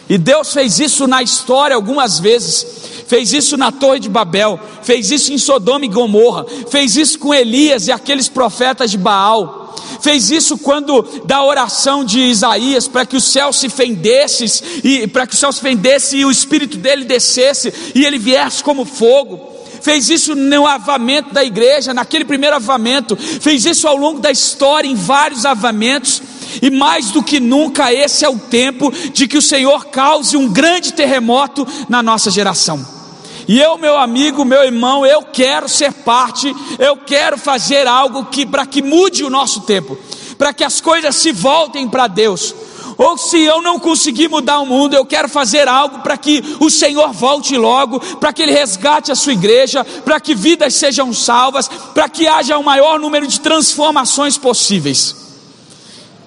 E 0.08 0.16
Deus 0.16 0.52
fez 0.52 0.80
isso 0.80 1.06
na 1.06 1.22
história 1.22 1.76
algumas 1.76 2.18
vezes. 2.18 2.66
Fez 3.06 3.32
isso 3.32 3.56
na 3.56 3.72
Torre 3.72 4.00
de 4.00 4.08
Babel, 4.08 4.60
fez 4.82 5.10
isso 5.10 5.32
em 5.32 5.38
Sodoma 5.38 5.84
e 5.84 5.88
Gomorra, 5.88 6.44
fez 6.70 6.94
isso 6.94 7.18
com 7.18 7.32
Elias 7.32 7.86
e 7.86 7.92
aqueles 7.92 8.28
profetas 8.28 8.90
de 8.90 8.98
Baal 8.98 9.68
fez 10.00 10.30
isso 10.30 10.56
quando 10.58 11.02
da 11.24 11.42
oração 11.42 12.04
de 12.04 12.20
Isaías 12.20 12.86
para 12.86 13.04
que 13.04 13.16
o 13.16 13.20
céu 13.20 13.52
se 13.52 13.68
fendesse 13.68 14.80
e 14.84 15.06
para 15.06 15.26
que 15.26 15.34
o 15.34 15.36
céu 15.36 15.52
se 15.52 15.60
fendesse 15.60 16.18
e 16.18 16.24
o 16.24 16.30
espírito 16.30 16.76
dele 16.76 17.04
descesse 17.04 17.72
e 17.94 18.04
ele 18.04 18.18
viesse 18.18 18.62
como 18.62 18.84
fogo. 18.84 19.57
Fez 19.80 20.08
isso 20.08 20.34
no 20.34 20.66
avamento 20.66 21.32
da 21.32 21.44
igreja, 21.44 21.94
naquele 21.94 22.24
primeiro 22.24 22.56
avamento, 22.56 23.16
fez 23.16 23.64
isso 23.64 23.86
ao 23.86 23.96
longo 23.96 24.20
da 24.20 24.30
história 24.30 24.88
em 24.88 24.94
vários 24.94 25.44
avamentos. 25.44 26.22
E 26.62 26.70
mais 26.70 27.10
do 27.10 27.22
que 27.22 27.38
nunca, 27.38 27.92
esse 27.92 28.24
é 28.24 28.28
o 28.28 28.38
tempo 28.38 28.90
de 29.12 29.28
que 29.28 29.36
o 29.36 29.42
Senhor 29.42 29.86
cause 29.86 30.36
um 30.36 30.48
grande 30.48 30.92
terremoto 30.92 31.66
na 31.88 32.02
nossa 32.02 32.30
geração. 32.30 32.98
E 33.46 33.58
eu, 33.58 33.78
meu 33.78 33.96
amigo, 33.96 34.44
meu 34.44 34.62
irmão, 34.62 35.06
eu 35.06 35.22
quero 35.22 35.68
ser 35.68 35.90
parte, 35.92 36.54
eu 36.78 36.96
quero 36.98 37.38
fazer 37.38 37.86
algo 37.86 38.26
que 38.26 38.44
para 38.44 38.66
que 38.66 38.82
mude 38.82 39.24
o 39.24 39.30
nosso 39.30 39.62
tempo, 39.62 39.98
para 40.36 40.52
que 40.52 40.62
as 40.62 40.82
coisas 40.82 41.16
se 41.16 41.32
voltem 41.32 41.88
para 41.88 42.06
Deus. 42.06 42.54
Ou 42.98 43.16
se 43.16 43.40
eu 43.40 43.62
não 43.62 43.78
conseguir 43.78 44.28
mudar 44.28 44.58
o 44.58 44.66
mundo, 44.66 44.94
eu 44.94 45.06
quero 45.06 45.28
fazer 45.28 45.68
algo 45.68 46.00
para 46.00 46.18
que 46.18 46.42
o 46.58 46.68
Senhor 46.68 47.12
volte 47.12 47.56
logo, 47.56 48.00
para 48.16 48.32
que 48.32 48.42
Ele 48.42 48.50
resgate 48.50 49.12
a 49.12 49.14
sua 49.14 49.32
igreja, 49.32 49.84
para 49.84 50.18
que 50.18 50.34
vidas 50.34 50.74
sejam 50.74 51.12
salvas, 51.14 51.70
para 51.94 52.08
que 52.08 52.26
haja 52.26 52.58
o 52.58 52.64
maior 52.64 52.98
número 52.98 53.24
de 53.28 53.40
transformações 53.40 54.36
possíveis. 54.36 55.14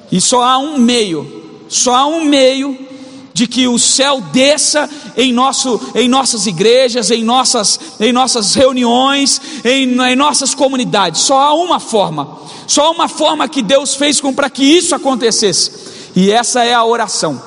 E 0.09 0.21
só 0.21 0.43
há 0.43 0.57
um 0.57 0.77
meio, 0.77 1.43
só 1.67 1.93
há 1.93 2.05
um 2.05 2.23
meio 2.23 2.87
de 3.33 3.47
que 3.47 3.67
o 3.67 3.77
céu 3.77 4.21
desça 4.21 4.89
em, 5.17 5.33
nosso, 5.33 5.79
em 5.93 6.07
nossas 6.07 6.47
igrejas, 6.47 7.11
em 7.11 7.23
nossas, 7.23 7.79
em 7.99 8.13
nossas 8.13 8.53
reuniões, 8.53 9.41
em, 9.65 9.99
em 10.01 10.15
nossas 10.15 10.53
comunidades. 10.53 11.21
Só 11.21 11.37
há 11.37 11.53
uma 11.53 11.81
forma, 11.81 12.39
só 12.65 12.85
há 12.85 12.91
uma 12.91 13.09
forma 13.09 13.49
que 13.49 13.61
Deus 13.61 13.95
fez 13.95 14.21
para 14.21 14.49
que 14.49 14.63
isso 14.63 14.95
acontecesse, 14.95 15.90
e 16.15 16.31
essa 16.31 16.63
é 16.63 16.73
a 16.73 16.83
oração. 16.83 17.41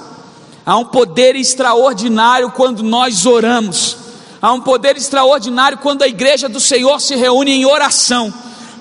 Há 0.64 0.76
um 0.76 0.84
poder 0.86 1.36
extraordinário 1.36 2.50
quando 2.50 2.82
nós 2.82 3.26
oramos, 3.26 3.96
há 4.40 4.52
um 4.52 4.60
poder 4.60 4.96
extraordinário 4.96 5.78
quando 5.78 6.02
a 6.02 6.08
igreja 6.08 6.48
do 6.48 6.60
Senhor 6.60 7.00
se 7.00 7.14
reúne 7.16 7.52
em 7.52 7.66
oração. 7.66 8.32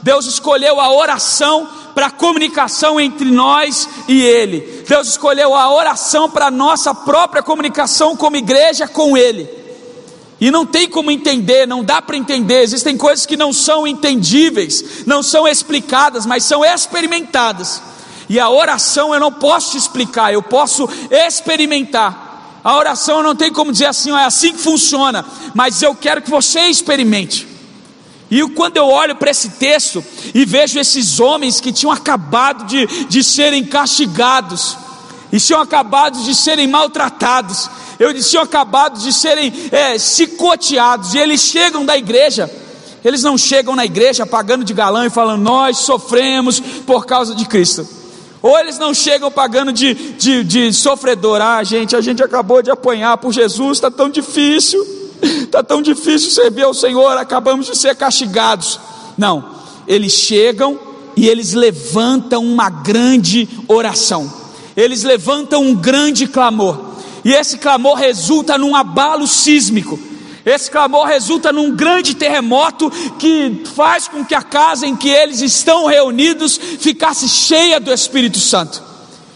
Deus 0.02 0.26
escolheu 0.26 0.80
a 0.80 0.92
oração 0.92 1.68
para 1.94 2.08
a 2.08 2.12
comunicação 2.12 3.00
entre 3.00 3.30
nós 3.30 3.88
e 4.08 4.22
Ele. 4.22 4.84
Deus 4.88 5.10
escolheu 5.10 5.56
a 5.56 5.74
oração 5.74 6.30
para 6.30 6.48
a 6.48 6.52
nossa 6.52 6.94
própria 6.94 7.44
comunicação 7.44 8.16
como 8.16 8.36
igreja 8.36 8.88
com 8.88 9.18
Ele. 9.18 9.50
E 10.42 10.52
não 10.52 10.66
tem 10.66 10.90
como 10.90 11.10
entender, 11.10 11.66
não 11.66 11.84
dá 11.84 12.02
para 12.02 12.18
entender. 12.18 12.64
Existem 12.64 12.98
coisas 12.98 13.26
que 13.26 13.38
não 13.38 13.54
são 13.54 13.88
entendíveis, 13.88 15.06
não 15.06 15.24
são 15.24 15.48
explicadas, 15.48 16.26
mas 16.26 16.44
são 16.44 16.66
experimentadas. 16.66 17.82
E 18.34 18.40
a 18.40 18.50
oração 18.50 19.14
eu 19.14 19.20
não 19.20 19.32
posso 19.32 19.74
te 19.74 19.78
explicar, 19.78 20.34
eu 20.34 20.42
posso 20.42 20.90
experimentar. 21.12 22.62
A 22.64 22.76
oração 22.76 23.22
não 23.22 23.36
tem 23.36 23.54
como 23.54 23.72
dizer 23.72 23.86
assim, 23.86 24.10
é 24.10 24.26
assim 24.26 24.54
que 24.54 24.58
funciona, 24.58 25.24
mas 25.54 25.84
eu 25.84 25.94
quero 25.94 26.20
que 26.20 26.32
você 26.32 26.62
experimente. 26.62 27.48
E 28.32 28.42
quando 28.50 28.78
eu 28.78 28.88
olho 28.88 29.16
para 29.18 29.30
esse 29.30 29.50
texto 29.50 30.04
e 30.34 30.46
vejo 30.46 30.80
esses 30.80 31.20
homens 31.20 31.62
que 31.62 31.72
tinham 31.72 31.92
acabado 31.92 32.66
de, 32.66 32.88
de 33.06 33.24
serem 33.24 33.64
castigados, 33.64 34.78
e 35.32 35.40
tinham 35.40 35.62
acabado 35.62 36.18
de 36.24 36.34
serem 36.34 36.66
maltratados, 36.68 37.70
eu 38.00 38.20
tinham 38.20 38.42
acabado 38.42 39.00
de 39.00 39.14
serem 39.14 39.54
é, 39.72 40.00
chicoteados, 40.00 41.14
e 41.14 41.20
eles 41.20 41.40
chegam 41.40 41.86
da 41.86 41.96
igreja, 41.96 42.50
eles 43.06 43.22
não 43.22 43.38
chegam 43.38 43.76
na 43.76 43.86
igreja 43.86 44.26
pagando 44.26 44.66
de 44.66 44.74
galã 44.74 45.06
e 45.06 45.12
falando, 45.12 45.44
nós 45.44 45.78
sofremos 45.78 46.60
por 46.60 47.06
causa 47.06 47.36
de 47.36 47.46
Cristo. 47.46 48.02
Ou 48.44 48.60
eles 48.60 48.78
não 48.78 48.94
chegam 48.94 49.32
pagando 49.32 49.74
de, 49.74 49.94
de, 49.94 50.44
de 50.44 50.74
sofredor, 50.74 51.42
ah, 51.42 51.64
gente, 51.64 51.96
a 51.96 52.02
gente 52.02 52.22
acabou 52.22 52.62
de 52.62 52.70
apanhar 52.70 53.18
por 53.18 53.32
Jesus, 53.32 53.78
está 53.78 53.90
tão 53.90 54.10
difícil 54.10 54.86
está 55.24 55.64
tão 55.64 55.82
difícil 55.82 56.30
servir 56.30 56.64
ao 56.64 56.74
Senhor, 56.74 57.18
acabamos 57.18 57.68
de 57.68 57.78
ser 57.78 57.96
castigados. 57.96 58.80
Não, 59.18 59.46
eles 59.88 60.12
chegam 60.14 60.80
e 61.16 61.28
eles 61.28 61.54
levantam 61.54 62.44
uma 62.46 62.70
grande 62.70 63.48
oração, 63.68 64.32
eles 64.76 65.04
levantam 65.04 65.64
um 65.64 65.76
grande 65.76 66.28
clamor, 66.28 66.78
e 67.24 67.32
esse 67.32 67.58
clamor 67.58 67.96
resulta 67.96 68.58
num 68.58 68.76
abalo 68.76 69.28
sísmico. 69.28 69.98
Esse 70.46 70.70
clamor 70.70 71.06
resulta 71.06 71.54
num 71.54 71.72
grande 71.74 72.16
terremoto 72.16 72.92
que 73.18 73.64
faz 73.76 74.08
com 74.08 74.26
que 74.26 74.36
a 74.36 74.42
casa 74.42 74.86
em 74.86 74.96
que 74.96 75.08
eles 75.08 75.42
estão 75.42 75.86
reunidos 75.86 76.60
ficasse 76.80 77.30
cheia 77.30 77.80
do 77.80 77.94
Espírito 77.94 78.40
Santo. 78.40 78.94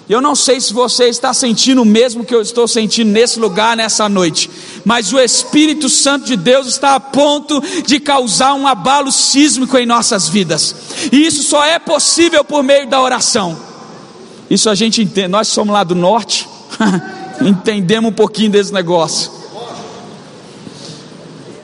Eu 0.10 0.22
não 0.22 0.36
sei 0.36 0.62
se 0.62 0.74
você 0.74 1.10
está 1.10 1.34
sentindo 1.34 1.82
o 1.82 1.86
mesmo 1.86 2.24
que 2.24 2.34
eu 2.34 2.42
estou 2.42 2.66
sentindo 2.66 3.12
nesse 3.12 3.40
lugar, 3.40 3.76
nessa 3.76 4.08
noite, 4.08 4.50
mas 4.86 5.12
o 5.12 5.20
Espírito 5.20 5.90
Santo 5.90 6.26
de 6.26 6.38
Deus 6.38 6.68
está 6.68 6.96
a 6.96 7.00
ponto 7.00 7.62
de 7.86 8.00
causar 8.00 8.54
um 8.54 8.66
abalo 8.66 9.12
sísmico 9.12 9.78
em 9.78 9.86
nossas 9.86 10.30
vidas, 10.30 10.76
e 11.12 11.26
isso 11.26 11.44
só 11.44 11.64
é 11.66 11.78
possível 11.78 12.44
por 12.44 12.64
meio 12.64 12.88
da 12.88 13.02
oração. 13.02 13.58
Isso 14.50 14.70
a 14.70 14.76
gente 14.76 15.02
entende, 15.02 15.28
nós 15.28 15.50
somos 15.50 15.74
lá 15.74 15.84
do 15.84 15.94
norte, 15.94 16.48
entendemos 17.42 18.10
um 18.10 18.14
pouquinho 18.14 18.52
desse 18.52 18.74
negócio. 18.74 19.37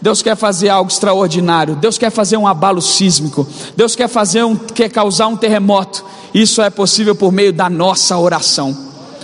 Deus 0.03 0.21
quer 0.21 0.35
fazer 0.35 0.67
algo 0.67 0.91
extraordinário, 0.91 1.77
Deus 1.77 1.97
quer 1.97 2.09
fazer 2.09 2.35
um 2.35 2.45
abalo 2.45 2.81
sísmico, 2.81 3.47
Deus 3.73 3.95
quer 3.95 4.09
fazer 4.09 4.43
um, 4.43 4.53
quer 4.53 4.89
causar 4.89 5.27
um 5.27 5.37
terremoto. 5.37 6.03
Isso 6.33 6.61
é 6.61 6.69
possível 6.69 7.15
por 7.15 7.31
meio 7.31 7.53
da 7.53 7.69
nossa 7.69 8.17
oração. 8.17 8.77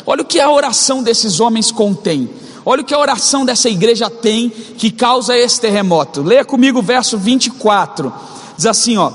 Olha 0.06 0.22
o 0.22 0.26
que 0.26 0.40
a 0.40 0.50
oração 0.50 1.04
desses 1.04 1.42
homens 1.42 1.70
contém. 1.70 2.30
Olha 2.66 2.82
o 2.82 2.86
que 2.86 2.94
a 2.94 2.98
oração 2.98 3.44
dessa 3.44 3.70
igreja 3.70 4.10
tem 4.10 4.50
que 4.50 4.90
causa 4.90 5.38
esse 5.38 5.60
terremoto. 5.60 6.24
Leia 6.24 6.46
comigo 6.46 6.80
o 6.80 6.82
verso 6.82 7.18
24. 7.18 8.14
Diz 8.56 8.66
assim, 8.66 8.96
ó: 8.96 9.12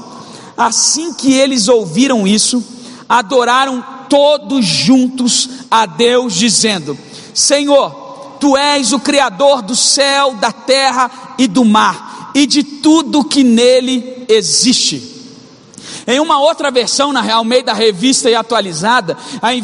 Assim 0.59 1.15
que 1.15 1.33
eles 1.33 1.67
ouviram 1.67 2.27
isso, 2.27 2.63
adoraram 3.09 3.83
todos 4.11 4.67
juntos 4.67 5.49
a 5.71 5.87
Deus, 5.87 6.35
dizendo: 6.35 6.99
Senhor, 7.33 8.05
Tu 8.45 8.59
és 8.59 8.93
o 8.93 9.01
Criador 9.01 9.63
do 9.63 9.75
céu, 9.75 10.35
da 10.35 10.53
terra 10.53 11.11
e 11.39 11.47
do 11.47 11.65
mar, 11.65 12.31
e 12.35 12.47
de 12.47 12.63
tudo 12.63 13.25
que 13.25 13.43
nele 13.43 14.25
existe. 14.29 15.15
Em 16.07 16.21
uma 16.21 16.39
outra 16.39 16.71
versão, 16.71 17.13
na 17.13 17.23
Real 17.23 17.45
Meio 17.45 17.65
da 17.65 17.73
Revista 17.73 18.29
e 18.29 18.35
Atualizada, 18.35 19.17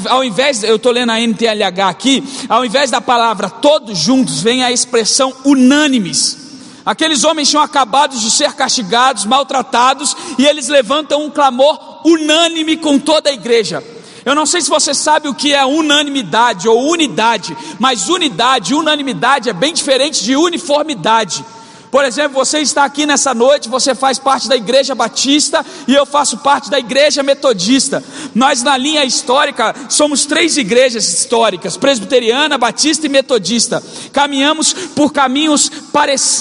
ao 0.09 0.25
invés, 0.25 0.63
eu 0.63 0.77
estou 0.77 0.93
lendo 0.93 1.11
a 1.11 1.21
NTLH 1.21 1.89
aqui, 1.89 2.25
ao 2.49 2.65
invés 2.65 2.91
da 2.91 3.01
palavra 3.01 3.51
todos 3.51 3.99
juntos, 3.99 4.41
vem 4.41 4.65
a 4.65 4.73
expressão 4.73 5.35
unânimes. 5.45 6.39
Aqueles 6.85 7.25
homens 7.25 7.51
tinham 7.51 7.63
acabado 7.63 8.17
de 8.17 8.31
ser 8.31 8.55
castigados, 8.55 9.27
maltratados, 9.27 10.17
e 10.39 10.47
eles 10.47 10.69
levantam 10.69 11.25
um 11.25 11.31
clamor 11.31 11.79
unânime 12.07 12.77
com 12.79 12.99
toda 12.99 13.29
a 13.29 13.35
igreja. 13.35 13.85
Eu 14.25 14.35
não 14.35 14.47
sei 14.47 14.63
se 14.63 14.71
você 14.71 14.95
sabe 14.95 15.29
o 15.29 15.35
que 15.35 15.53
é 15.53 15.65
unanimidade 15.65 16.69
ou 16.69 16.91
unidade, 16.91 17.57
mas 17.79 18.09
unidade, 18.09 18.75
unanimidade 18.75 19.49
é 19.49 19.53
bem 19.53 19.75
diferente 19.75 20.25
de 20.25 20.37
uniformidade. 20.37 21.45
Por 21.91 22.05
exemplo, 22.05 22.35
você 22.35 22.61
está 22.61 22.85
aqui 22.85 23.05
nessa 23.05 23.35
noite, 23.35 23.69
você 23.69 23.97
faz 23.97 24.17
parte 24.17 24.49
da 24.49 24.55
igreja 24.55 24.95
batista 24.95 25.67
e 25.89 25.95
eu 25.95 26.07
faço 26.07 26.39
parte 26.39 26.71
da 26.71 26.79
igreja 26.79 27.21
metodista. 27.21 28.03
Nós, 28.33 28.63
na 28.63 28.77
linha 28.77 29.05
histórica, 29.05 29.75
somos 29.89 30.25
três 30.25 30.57
igrejas 30.57 31.13
históricas: 31.13 31.77
presbiteriana, 31.77 32.57
batista 32.57 33.07
e 33.07 33.09
metodista. 33.09 33.83
Caminhamos 34.13 34.73
por 34.73 35.13
caminhos 35.13 35.71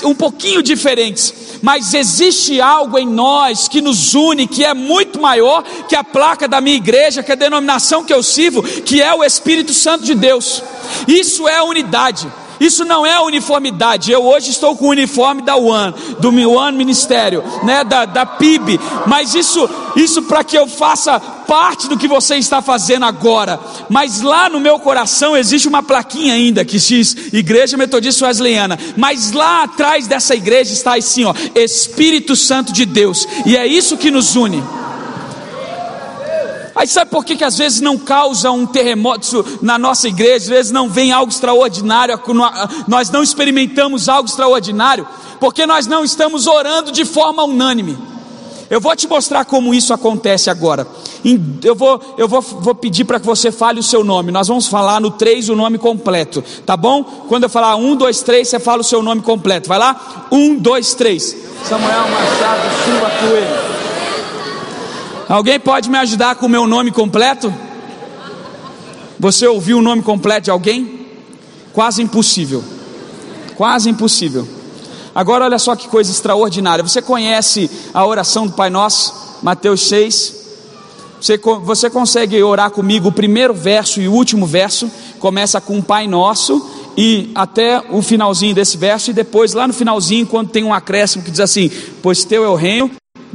um 0.03 0.13
pouquinho 0.13 0.61
diferentes, 0.61 1.33
mas 1.63 1.95
existe 1.95 2.61
algo 2.61 2.99
em 2.99 3.07
nós 3.07 3.67
que 3.67 3.81
nos 3.81 4.13
une, 4.13 4.47
que 4.47 4.63
é 4.63 4.75
muito 4.75 5.19
maior 5.19 5.63
que 5.87 5.95
a 5.95 6.03
placa 6.03 6.47
da 6.47 6.61
minha 6.61 6.77
igreja, 6.77 7.23
que 7.23 7.31
é 7.31 7.33
a 7.33 7.37
denominação 7.37 8.03
que 8.03 8.13
eu 8.13 8.21
sirvo, 8.21 8.61
que 8.61 9.01
é 9.01 9.13
o 9.15 9.23
Espírito 9.23 9.73
Santo 9.73 10.05
de 10.05 10.13
Deus. 10.13 10.61
Isso 11.07 11.47
é 11.47 11.61
unidade. 11.63 12.31
Isso 12.59 12.83
não 12.83 13.05
é 13.05 13.19
uniformidade. 13.21 14.11
Eu 14.11 14.23
hoje 14.25 14.51
estou 14.51 14.75
com 14.75 14.87
o 14.87 14.89
uniforme 14.89 15.41
da 15.41 15.55
One, 15.55 15.93
do 16.19 16.29
One 16.49 16.77
Ministério, 16.77 17.43
né, 17.63 17.83
da, 17.83 18.05
da 18.05 18.25
PIB. 18.25 18.79
Mas 19.05 19.33
isso, 19.33 19.69
isso 19.95 20.23
para 20.23 20.43
que 20.43 20.57
eu 20.57 20.67
faça 20.67 21.19
parte 21.19 21.87
do 21.87 21.97
que 21.97 22.07
você 22.07 22.35
está 22.35 22.61
fazendo 22.61 23.05
agora. 23.05 23.59
Mas 23.89 24.21
lá 24.21 24.49
no 24.49 24.59
meu 24.59 24.79
coração 24.79 25.35
existe 25.35 25.67
uma 25.67 25.81
plaquinha 25.81 26.33
ainda 26.33 26.63
que 26.63 26.77
diz 26.77 27.15
Igreja 27.33 27.77
Metodista 27.77 28.25
Wesleyana. 28.25 28.77
Mas 28.95 29.31
lá 29.31 29.63
atrás 29.63 30.07
dessa 30.07 30.35
igreja 30.35 30.73
está 30.73 30.95
assim, 30.95 31.25
ó, 31.25 31.33
Espírito 31.55 32.35
Santo 32.35 32.71
de 32.71 32.85
Deus. 32.85 33.27
E 33.45 33.57
é 33.57 33.65
isso 33.65 33.97
que 33.97 34.11
nos 34.11 34.35
une. 34.35 34.63
Aí 36.79 36.87
sabe 36.87 37.11
por 37.11 37.25
que, 37.25 37.35
que 37.35 37.43
às 37.43 37.57
vezes 37.57 37.81
não 37.81 37.97
causa 37.97 38.49
um 38.51 38.65
terremoto 38.65 39.45
na 39.61 39.77
nossa 39.77 40.07
igreja, 40.07 40.37
às 40.37 40.47
vezes 40.47 40.71
não 40.71 40.87
vem 40.87 41.11
algo 41.11 41.29
extraordinário, 41.29 42.17
nós 42.87 43.09
não 43.09 43.21
experimentamos 43.21 44.07
algo 44.07 44.29
extraordinário, 44.29 45.05
porque 45.41 45.65
nós 45.65 45.87
não 45.87 46.05
estamos 46.05 46.47
orando 46.47 46.89
de 46.89 47.03
forma 47.03 47.43
unânime. 47.43 47.97
Eu 48.69 48.79
vou 48.79 48.95
te 48.95 49.09
mostrar 49.09 49.43
como 49.43 49.73
isso 49.73 49.93
acontece 49.93 50.49
agora. 50.49 50.87
Eu 51.61 51.75
vou, 51.75 51.99
eu 52.17 52.29
vou, 52.29 52.39
vou 52.39 52.73
pedir 52.73 53.03
para 53.03 53.19
que 53.19 53.25
você 53.25 53.51
fale 53.51 53.81
o 53.81 53.83
seu 53.83 54.01
nome. 54.01 54.31
Nós 54.31 54.47
vamos 54.47 54.67
falar 54.67 55.01
no 55.01 55.11
3 55.11 55.49
o 55.49 55.57
nome 55.57 55.77
completo, 55.77 56.41
tá 56.65 56.77
bom? 56.77 57.03
Quando 57.03 57.43
eu 57.43 57.49
falar 57.49 57.75
1, 57.75 57.97
2, 57.97 58.21
3, 58.21 58.47
você 58.47 58.57
fala 58.57 58.79
o 58.79 58.85
seu 58.85 59.03
nome 59.03 59.21
completo. 59.21 59.67
Vai 59.67 59.79
lá? 59.79 60.27
1, 60.31 60.55
2, 60.55 60.93
3. 60.93 61.37
Samuel 61.65 62.07
Machado 62.07 62.85
Silva 62.85 63.11
Coelho. 63.19 63.78
Alguém 65.29 65.59
pode 65.59 65.91
me 65.91 65.97
ajudar 65.99 66.37
com 66.37 66.47
o 66.47 66.49
meu 66.49 66.65
nome 66.65 66.89
completo? 66.89 67.53
Você 69.19 69.45
ouviu 69.45 69.77
o 69.77 69.81
nome 69.81 70.01
completo 70.01 70.45
de 70.45 70.49
alguém? 70.49 71.05
Quase 71.71 72.01
impossível. 72.01 72.63
Quase 73.55 73.91
impossível. 73.91 74.47
Agora 75.13 75.45
olha 75.45 75.59
só 75.59 75.75
que 75.75 75.87
coisa 75.87 76.09
extraordinária. 76.09 76.83
Você 76.83 76.99
conhece 76.99 77.69
a 77.93 78.03
oração 78.03 78.47
do 78.47 78.53
Pai 78.53 78.71
Nosso, 78.71 79.37
Mateus 79.43 79.87
6? 79.87 80.35
Você, 81.21 81.37
você 81.37 81.91
consegue 81.91 82.41
orar 82.41 82.71
comigo 82.71 83.09
o 83.09 83.11
primeiro 83.11 83.53
verso 83.53 84.01
e 84.01 84.07
o 84.07 84.13
último 84.13 84.47
verso? 84.47 84.89
Começa 85.19 85.61
com 85.61 85.79
Pai 85.79 86.07
Nosso 86.07 86.67
e 86.97 87.29
até 87.35 87.83
o 87.91 88.01
finalzinho 88.01 88.55
desse 88.55 88.77
verso, 88.77 89.11
e 89.11 89.13
depois 89.13 89.53
lá 89.53 89.67
no 89.67 89.73
finalzinho, 89.73 90.25
quando 90.25 90.49
tem 90.49 90.63
um 90.63 90.73
acréscimo 90.73 91.23
que 91.23 91.29
diz 91.29 91.39
assim: 91.39 91.69
Pois 92.01 92.23
teu 92.25 92.43
é 92.43 92.49
o 92.49 92.55
reino, 92.55 92.89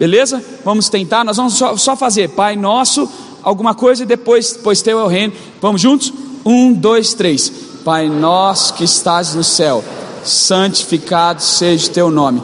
Beleza? 0.05 0.45
Vamos 0.63 0.91
tentar, 0.91 1.25
nós 1.25 1.39
vamos 1.39 1.55
só, 1.55 1.79
só 1.79 1.97
fazer 1.97 2.29
Pai 2.29 2.57
Nosso, 2.57 3.09
alguma 3.43 3.75
coisa 3.75 4.03
e 4.03 4.07
depois, 4.07 4.55
pois 4.63 4.83
teu 4.83 5.01
é 5.01 5.03
o 5.03 5.07
reino. 5.07 5.33
Vamos 5.63 5.81
juntos? 5.81 6.13
Um, 6.45 6.75
dois, 6.75 7.15
três. 7.15 7.51
Pai 7.83 8.07
Nosso 8.07 8.75
que 8.75 8.85
estás 8.85 9.35
no 9.35 9.43
céu, 9.43 9.83
santificado 10.23 11.41
seja 11.41 11.89
o 11.89 11.91
teu 11.91 12.11
nome, 12.11 12.43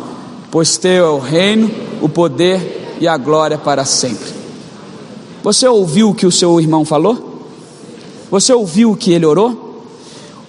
pois 0.51 0.79
teu 0.79 1.05
é 1.05 1.11
o 1.11 1.19
reino, 1.19 1.71
o 2.01 2.09
poder 2.09 2.97
e 2.99 3.07
a 3.07 3.19
glória 3.19 3.59
para 3.59 3.85
sempre. 3.85 4.33
Você 5.43 5.69
ouviu 5.69 6.09
o 6.09 6.15
que 6.15 6.25
o 6.25 6.33
seu 6.33 6.59
irmão 6.59 6.83
falou? 6.83 7.45
Você 8.31 8.55
ouviu 8.55 8.93
o 8.93 8.97
que 8.97 9.13
ele 9.13 9.27
orou? 9.27 9.70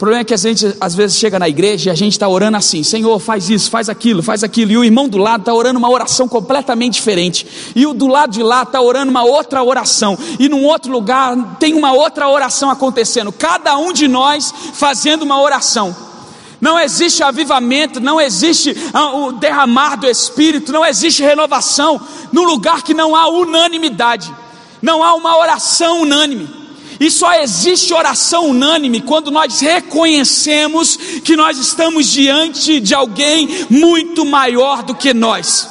Problema 0.02 0.22
é 0.22 0.24
que 0.24 0.34
a 0.34 0.38
gente 0.38 0.76
às 0.82 0.96
vezes 0.96 1.16
chega 1.16 1.38
na 1.38 1.48
igreja 1.48 1.92
e 1.92 1.94
a 1.94 1.96
gente 1.96 2.14
está 2.14 2.28
orando 2.28 2.58
assim: 2.58 2.82
Senhor, 2.82 3.20
faz 3.20 3.52
isso, 3.52 3.70
faz 3.70 3.88
aquilo, 3.88 4.24
faz 4.24 4.44
aquilo. 4.44 4.72
E 4.72 4.78
o 4.78 4.84
irmão 4.84 5.08
do 5.08 5.20
lado 5.20 5.42
está 5.42 5.54
orando 5.54 5.78
uma 5.78 5.92
oração 5.92 6.28
completamente 6.28 6.96
diferente. 6.96 7.46
E 7.76 7.86
o 7.86 7.94
do 7.94 8.08
lado 8.08 8.32
de 8.32 8.42
lá 8.42 8.64
está 8.64 8.82
orando 8.82 9.12
uma 9.12 9.24
outra 9.24 9.64
oração. 9.64 10.18
E 10.40 10.50
num 10.50 10.66
outro 10.66 10.92
lugar 10.92 11.58
tem 11.60 11.76
uma 11.76 11.94
outra 11.94 12.28
oração 12.28 12.72
acontecendo. 12.72 13.32
Cada 13.32 13.78
um 13.78 13.94
de 13.94 14.08
nós 14.08 14.52
fazendo 14.74 15.22
uma 15.22 15.40
oração. 15.40 15.96
Não 16.60 16.80
existe 16.80 17.22
avivamento, 17.22 18.00
não 18.00 18.20
existe 18.20 18.76
ah, 18.92 19.16
o 19.16 19.34
derramar 19.34 19.98
do 19.98 20.08
Espírito, 20.08 20.72
não 20.72 20.84
existe 20.84 21.22
renovação 21.22 22.02
no 22.32 22.42
lugar 22.42 22.82
que 22.82 22.96
não 22.96 23.16
há 23.16 23.30
unanimidade, 23.30 24.34
não 24.82 25.04
há 25.04 25.14
uma 25.14 25.38
oração 25.38 26.02
unânime. 26.02 26.61
E 27.02 27.10
só 27.10 27.34
existe 27.34 27.96
oração 27.96 28.50
unânime 28.50 29.02
quando 29.02 29.32
nós 29.32 29.60
reconhecemos 29.60 30.96
que 31.24 31.36
nós 31.36 31.58
estamos 31.58 32.06
diante 32.08 32.80
de 32.80 32.94
alguém 32.94 33.50
muito 33.72 34.24
maior 34.24 34.84
do 34.84 34.94
que 34.94 35.12
nós. 35.12 35.68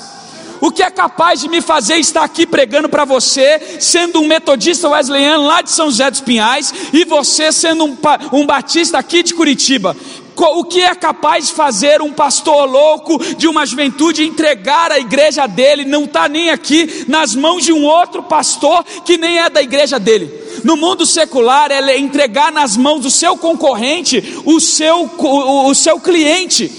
O 0.60 0.72
que 0.72 0.82
é 0.82 0.90
capaz 0.90 1.40
de 1.40 1.48
me 1.48 1.60
fazer 1.60 1.98
estar 1.98 2.24
aqui 2.24 2.44
pregando 2.44 2.88
para 2.88 3.04
você, 3.04 3.78
sendo 3.78 4.20
um 4.20 4.26
metodista 4.26 4.88
wesleyano 4.88 5.46
lá 5.46 5.62
de 5.62 5.70
São 5.70 5.86
José 5.86 6.10
dos 6.10 6.20
Pinhais, 6.20 6.74
e 6.92 7.04
você 7.04 7.52
sendo 7.52 7.84
um, 7.84 7.96
um 8.32 8.44
batista 8.44 8.98
aqui 8.98 9.22
de 9.22 9.32
Curitiba? 9.32 9.96
o 10.36 10.64
que 10.64 10.80
é 10.80 10.94
capaz 10.94 11.48
de 11.48 11.52
fazer 11.52 12.00
um 12.00 12.12
pastor 12.12 12.64
louco 12.64 13.18
de 13.36 13.46
uma 13.46 13.66
juventude 13.66 14.24
entregar 14.24 14.90
a 14.90 14.98
igreja 14.98 15.46
dele, 15.46 15.84
não 15.84 16.04
está 16.04 16.30
nem 16.30 16.48
aqui 16.48 17.04
nas 17.06 17.34
mãos 17.34 17.62
de 17.62 17.74
um 17.74 17.84
outro 17.84 18.22
pastor 18.22 18.82
que 19.04 19.18
nem 19.18 19.38
é 19.38 19.50
da 19.50 19.60
igreja 19.60 20.00
dele. 20.00 20.39
No 20.64 20.76
mundo 20.76 21.06
secular, 21.06 21.70
é 21.70 21.98
entregar 21.98 22.52
nas 22.52 22.76
mãos 22.76 23.00
do 23.00 23.10
seu 23.10 23.36
concorrente 23.36 24.40
o 24.44 24.60
seu, 24.60 25.10
o, 25.18 25.68
o 25.68 25.74
seu 25.74 26.00
cliente. 26.00 26.70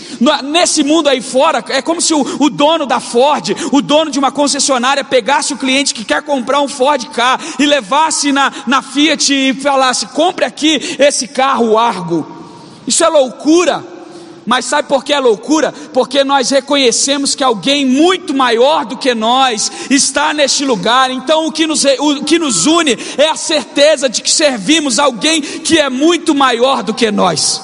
Nesse 0.44 0.84
mundo 0.84 1.10
aí 1.10 1.22
fora, 1.22 1.64
é 1.70 1.82
como 1.82 2.02
se 2.02 2.14
o, 2.14 2.26
o, 2.40 2.50
dono 2.50 2.86
da 2.86 3.00
Ford, 3.00 3.56
o 3.72 3.82
dono 3.82 4.12
de 4.12 4.20
uma 4.20 4.32
concessionária, 4.32 5.04
pegasse 5.04 5.54
o 5.54 5.58
cliente 5.58 5.94
que 5.94 6.06
quer 6.06 6.22
comprar 6.22 6.62
um 6.62 6.68
Ford 6.68 7.04
Car 7.10 7.40
e 7.58 7.66
levasse 7.66 8.32
na, 8.32 8.52
na 8.68 8.82
Fiat 8.82 9.34
e 9.34 9.54
falasse: 9.54 10.08
compre 10.08 10.46
aqui 10.46 10.96
esse 11.00 11.28
carro 11.28 11.78
Argo. 11.78 12.28
Isso 12.88 13.04
é 13.04 13.08
loucura. 13.08 13.91
Mas 14.52 14.66
sabe 14.66 14.90
por 14.90 15.06
que 15.06 15.14
é 15.14 15.20
loucura? 15.22 15.74
Porque 15.94 16.26
nós 16.26 16.50
reconhecemos 16.50 17.34
que 17.34 17.42
alguém 17.42 17.86
muito 17.86 18.34
maior 18.34 18.84
do 18.84 18.98
que 18.98 19.16
nós 19.16 19.72
está 19.90 20.34
neste 20.34 20.66
lugar. 20.66 21.10
Então 21.10 21.48
o 21.48 21.54
que 21.54 21.66
nos, 21.66 21.86
o 21.86 22.22
que 22.26 22.38
nos 22.38 22.66
une 22.66 22.98
é 23.18 23.30
a 23.30 23.36
certeza 23.38 24.10
de 24.10 24.22
que 24.22 24.30
servimos 24.30 25.00
alguém 25.00 25.42
que 25.42 25.80
é 25.80 25.90
muito 25.90 26.36
maior 26.36 26.84
do 26.84 26.94
que 26.94 27.10
nós. 27.10 27.62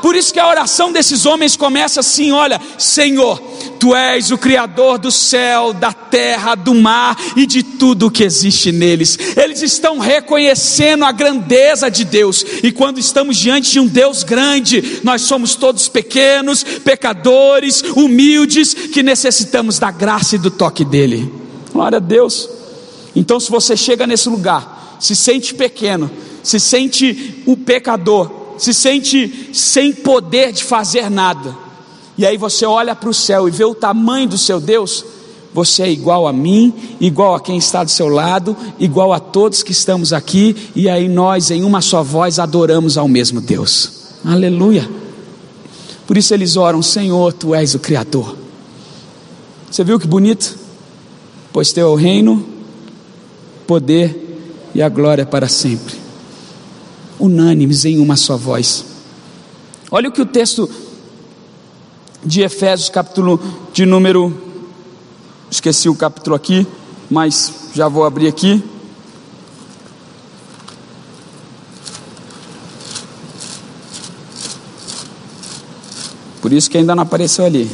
Por 0.00 0.14
isso 0.14 0.32
que 0.32 0.38
a 0.38 0.46
oração 0.46 0.92
desses 0.92 1.26
homens 1.26 1.56
começa 1.56 1.98
assim: 1.98 2.30
olha, 2.30 2.60
Senhor, 2.78 3.42
Tu 3.82 3.96
és 3.96 4.30
o 4.30 4.38
Criador 4.38 4.96
do 4.96 5.10
céu, 5.10 5.72
da 5.72 5.92
terra, 5.92 6.54
do 6.54 6.72
mar 6.72 7.16
e 7.34 7.44
de 7.44 7.64
tudo 7.64 8.06
o 8.06 8.10
que 8.12 8.22
existe 8.22 8.70
neles. 8.70 9.18
Eles 9.36 9.60
estão 9.60 9.98
reconhecendo 9.98 11.04
a 11.04 11.10
grandeza 11.10 11.90
de 11.90 12.04
Deus, 12.04 12.46
e 12.62 12.70
quando 12.70 13.00
estamos 13.00 13.36
diante 13.36 13.72
de 13.72 13.80
um 13.80 13.88
Deus 13.88 14.22
grande, 14.22 15.00
nós 15.02 15.22
somos 15.22 15.56
todos 15.56 15.88
pequenos, 15.88 16.62
pecadores, 16.62 17.82
humildes, 17.96 18.72
que 18.72 19.02
necessitamos 19.02 19.80
da 19.80 19.90
graça 19.90 20.36
e 20.36 20.38
do 20.38 20.48
toque 20.52 20.84
dEle. 20.84 21.28
Glória 21.72 21.96
a 21.96 22.00
Deus. 22.00 22.48
Então, 23.16 23.40
se 23.40 23.50
você 23.50 23.76
chega 23.76 24.06
nesse 24.06 24.28
lugar, 24.28 24.96
se 25.00 25.16
sente 25.16 25.54
pequeno, 25.54 26.08
se 26.40 26.60
sente 26.60 27.42
um 27.48 27.56
pecador, 27.56 28.54
se 28.58 28.72
sente 28.72 29.50
sem 29.52 29.92
poder 29.92 30.52
de 30.52 30.62
fazer 30.62 31.10
nada, 31.10 31.61
e 32.22 32.26
aí 32.26 32.36
você 32.36 32.64
olha 32.64 32.94
para 32.94 33.10
o 33.10 33.14
céu 33.14 33.48
e 33.48 33.50
vê 33.50 33.64
o 33.64 33.74
tamanho 33.74 34.28
do 34.28 34.38
seu 34.38 34.60
Deus, 34.60 35.04
você 35.52 35.82
é 35.82 35.90
igual 35.90 36.28
a 36.28 36.32
mim, 36.32 36.72
igual 37.00 37.34
a 37.34 37.40
quem 37.40 37.58
está 37.58 37.82
do 37.82 37.90
seu 37.90 38.06
lado, 38.06 38.56
igual 38.78 39.12
a 39.12 39.18
todos 39.18 39.64
que 39.64 39.72
estamos 39.72 40.12
aqui, 40.12 40.54
e 40.72 40.88
aí 40.88 41.08
nós, 41.08 41.50
em 41.50 41.64
uma 41.64 41.80
só 41.80 42.00
voz, 42.00 42.38
adoramos 42.38 42.96
ao 42.96 43.08
mesmo 43.08 43.40
Deus. 43.40 44.20
Aleluia. 44.24 44.88
Por 46.06 46.16
isso 46.16 46.32
eles 46.32 46.56
oram: 46.56 46.80
Senhor, 46.80 47.32
tu 47.32 47.56
és 47.56 47.74
o 47.74 47.80
Criador. 47.80 48.36
Você 49.68 49.82
viu 49.82 49.98
que 49.98 50.06
bonito? 50.06 50.56
Pois 51.52 51.72
teu 51.72 51.88
é 51.88 51.90
o 51.90 51.96
reino, 51.96 52.46
poder 53.66 54.70
e 54.72 54.80
a 54.80 54.88
glória 54.88 55.26
para 55.26 55.48
sempre. 55.48 55.96
Unânimes 57.18 57.84
em 57.84 57.98
uma 57.98 58.14
só 58.14 58.36
voz. 58.36 58.84
Olha 59.90 60.08
o 60.08 60.12
que 60.12 60.22
o 60.22 60.26
texto 60.26 60.70
de 62.24 62.42
Efésios, 62.42 62.88
capítulo 62.88 63.40
de 63.72 63.84
número. 63.84 64.32
Esqueci 65.50 65.88
o 65.88 65.94
capítulo 65.94 66.36
aqui, 66.36 66.66
mas 67.10 67.52
já 67.74 67.88
vou 67.88 68.04
abrir 68.04 68.28
aqui. 68.28 68.62
Por 76.40 76.52
isso 76.52 76.70
que 76.70 76.78
ainda 76.78 76.94
não 76.94 77.02
apareceu 77.02 77.44
ali. 77.44 77.70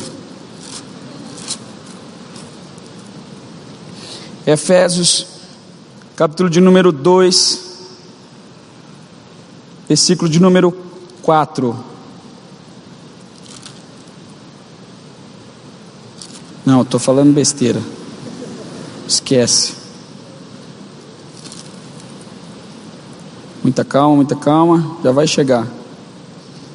Efésios, 4.46 5.26
capítulo 6.16 6.48
de 6.48 6.61
número 6.61 6.90
2, 6.90 7.62
versículo 9.88 10.30
de 10.30 10.40
número 10.40 10.74
4. 11.22 11.97
Não, 16.68 16.83
estou 16.83 17.00
falando 17.00 17.33
besteira. 17.33 17.81
Esquece. 19.09 19.72
Muita 23.62 23.87
calma, 23.87 24.16
muita 24.16 24.37
calma, 24.37 24.98
já 25.02 25.11
vai 25.11 25.26
chegar. 25.26 25.66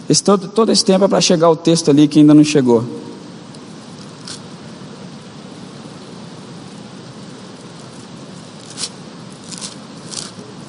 Esse 0.09 0.23
todo, 0.23 0.47
todo 0.47 0.71
esse 0.71 0.83
tempo 0.83 1.05
é 1.05 1.07
para 1.07 1.21
chegar 1.21 1.47
o 1.47 1.55
texto 1.55 1.91
ali 1.91 2.07
que 2.07 2.17
ainda 2.17 2.33
não 2.33 2.43
chegou. 2.43 2.83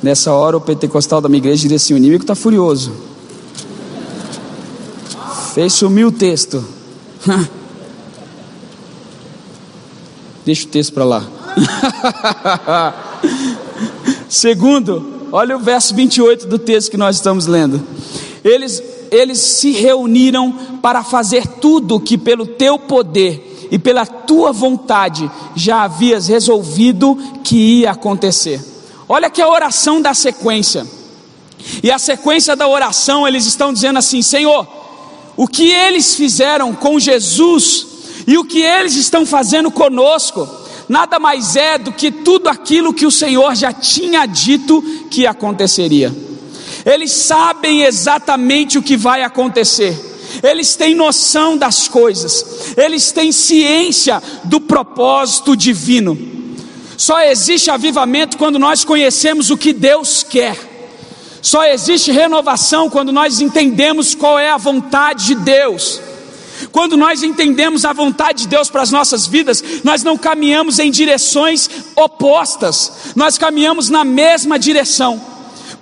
Nessa 0.02 0.34
hora 0.34 0.58
o 0.58 0.60
pentecostal 0.60 1.22
da 1.22 1.30
minha 1.30 1.38
igreja 1.38 1.62
diria 1.62 1.76
assim: 1.76 1.94
o 1.94 1.96
inimigo 1.96 2.24
está 2.24 2.34
furioso. 2.34 2.92
Fez 5.54 5.72
sumir 5.72 6.04
o 6.04 6.12
texto. 6.12 6.62
Deixa 10.44 10.66
o 10.66 10.68
texto 10.68 10.92
para 10.92 11.04
lá. 11.04 11.24
Segundo, 14.28 15.28
olha 15.32 15.56
o 15.56 15.60
verso 15.60 15.94
28 15.94 16.46
do 16.46 16.58
texto 16.58 16.90
que 16.90 16.96
nós 16.96 17.16
estamos 17.16 17.46
lendo. 17.46 17.82
Eles, 18.44 18.82
eles 19.10 19.38
se 19.38 19.72
reuniram 19.72 20.52
para 20.82 21.02
fazer 21.02 21.46
tudo 21.46 21.98
que 21.98 22.18
pelo 22.18 22.44
teu 22.44 22.78
poder 22.78 23.68
e 23.70 23.78
pela 23.78 24.04
tua 24.04 24.52
vontade 24.52 25.30
já 25.56 25.84
havias 25.84 26.28
resolvido 26.28 27.16
que 27.42 27.80
ia 27.80 27.92
acontecer. 27.92 28.60
Olha 29.08 29.30
que 29.30 29.40
a 29.40 29.48
oração 29.48 30.02
da 30.02 30.12
sequência. 30.12 30.86
E 31.82 31.90
a 31.90 31.98
sequência 31.98 32.54
da 32.54 32.68
oração, 32.68 33.26
eles 33.26 33.46
estão 33.46 33.72
dizendo 33.72 33.98
assim: 33.98 34.20
Senhor, 34.20 34.66
o 35.36 35.48
que 35.48 35.70
eles 35.70 36.14
fizeram 36.14 36.74
com 36.74 37.00
Jesus 37.00 37.93
e 38.26 38.38
o 38.38 38.44
que 38.44 38.62
eles 38.62 38.96
estão 38.96 39.26
fazendo 39.26 39.70
conosco, 39.70 40.48
nada 40.88 41.18
mais 41.18 41.56
é 41.56 41.78
do 41.78 41.92
que 41.92 42.10
tudo 42.10 42.48
aquilo 42.48 42.94
que 42.94 43.06
o 43.06 43.10
Senhor 43.10 43.54
já 43.54 43.72
tinha 43.72 44.26
dito 44.26 44.82
que 45.10 45.26
aconteceria. 45.26 46.14
Eles 46.84 47.12
sabem 47.12 47.82
exatamente 47.82 48.78
o 48.78 48.82
que 48.82 48.96
vai 48.96 49.22
acontecer, 49.22 49.98
eles 50.42 50.74
têm 50.76 50.94
noção 50.94 51.56
das 51.56 51.88
coisas, 51.88 52.74
eles 52.76 53.12
têm 53.12 53.32
ciência 53.32 54.22
do 54.44 54.60
propósito 54.60 55.56
divino. 55.56 56.34
Só 56.96 57.20
existe 57.20 57.70
avivamento 57.70 58.36
quando 58.38 58.58
nós 58.58 58.84
conhecemos 58.84 59.50
o 59.50 59.56
que 59.56 59.72
Deus 59.72 60.22
quer. 60.22 60.56
Só 61.42 61.64
existe 61.64 62.10
renovação 62.10 62.88
quando 62.88 63.12
nós 63.12 63.40
entendemos 63.40 64.14
qual 64.14 64.38
é 64.38 64.50
a 64.50 64.56
vontade 64.56 65.26
de 65.26 65.34
Deus. 65.34 66.00
Quando 66.72 66.96
nós 66.96 67.22
entendemos 67.22 67.84
a 67.84 67.92
vontade 67.92 68.42
de 68.42 68.48
Deus 68.48 68.70
para 68.70 68.82
as 68.82 68.90
nossas 68.90 69.26
vidas, 69.26 69.62
nós 69.82 70.02
não 70.02 70.16
caminhamos 70.16 70.78
em 70.78 70.90
direções 70.90 71.68
opostas, 71.96 73.12
nós 73.14 73.38
caminhamos 73.38 73.88
na 73.88 74.04
mesma 74.04 74.58
direção. 74.58 75.34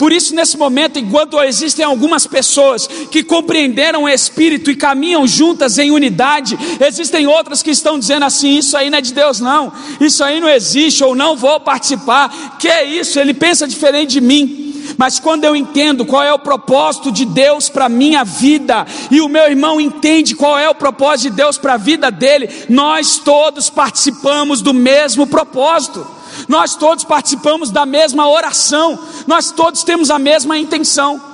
Por 0.02 0.12
isso, 0.12 0.34
nesse 0.34 0.56
momento, 0.56 0.98
enquanto 0.98 1.40
existem 1.40 1.84
algumas 1.84 2.26
pessoas 2.26 2.88
que 2.88 3.22
compreenderam 3.22 4.02
o 4.02 4.08
Espírito 4.08 4.68
e 4.68 4.74
caminham 4.74 5.24
juntas 5.28 5.78
em 5.78 5.92
unidade, 5.92 6.58
existem 6.80 7.26
outras 7.28 7.62
que 7.62 7.70
estão 7.70 8.00
dizendo 8.00 8.24
assim: 8.24 8.58
Isso 8.58 8.76
aí 8.76 8.90
não 8.90 8.98
é 8.98 9.00
de 9.00 9.14
Deus, 9.14 9.38
não, 9.38 9.72
isso 10.00 10.24
aí 10.24 10.40
não 10.40 10.48
existe, 10.48 11.04
ou 11.04 11.14
não 11.14 11.36
vou 11.36 11.60
participar. 11.60 12.56
Que 12.58 12.66
é 12.66 12.84
isso? 12.84 13.20
Ele 13.20 13.32
pensa 13.32 13.68
diferente 13.68 14.14
de 14.14 14.20
mim. 14.20 14.71
Mas 14.96 15.18
quando 15.18 15.44
eu 15.44 15.54
entendo 15.56 16.04
qual 16.04 16.22
é 16.22 16.32
o 16.32 16.38
propósito 16.38 17.10
de 17.10 17.24
Deus 17.24 17.68
para 17.68 17.86
a 17.86 17.88
minha 17.88 18.24
vida, 18.24 18.86
e 19.10 19.20
o 19.20 19.28
meu 19.28 19.44
irmão 19.48 19.80
entende 19.80 20.34
qual 20.34 20.58
é 20.58 20.68
o 20.68 20.74
propósito 20.74 21.30
de 21.30 21.36
Deus 21.36 21.58
para 21.58 21.74
a 21.74 21.78
vida 21.78 22.10
dele, 22.10 22.48
nós 22.68 23.18
todos 23.18 23.70
participamos 23.70 24.62
do 24.62 24.72
mesmo 24.72 25.26
propósito, 25.26 26.06
nós 26.48 26.74
todos 26.74 27.04
participamos 27.04 27.70
da 27.70 27.86
mesma 27.86 28.28
oração, 28.28 28.98
nós 29.26 29.50
todos 29.50 29.82
temos 29.82 30.10
a 30.10 30.18
mesma 30.18 30.58
intenção. 30.58 31.32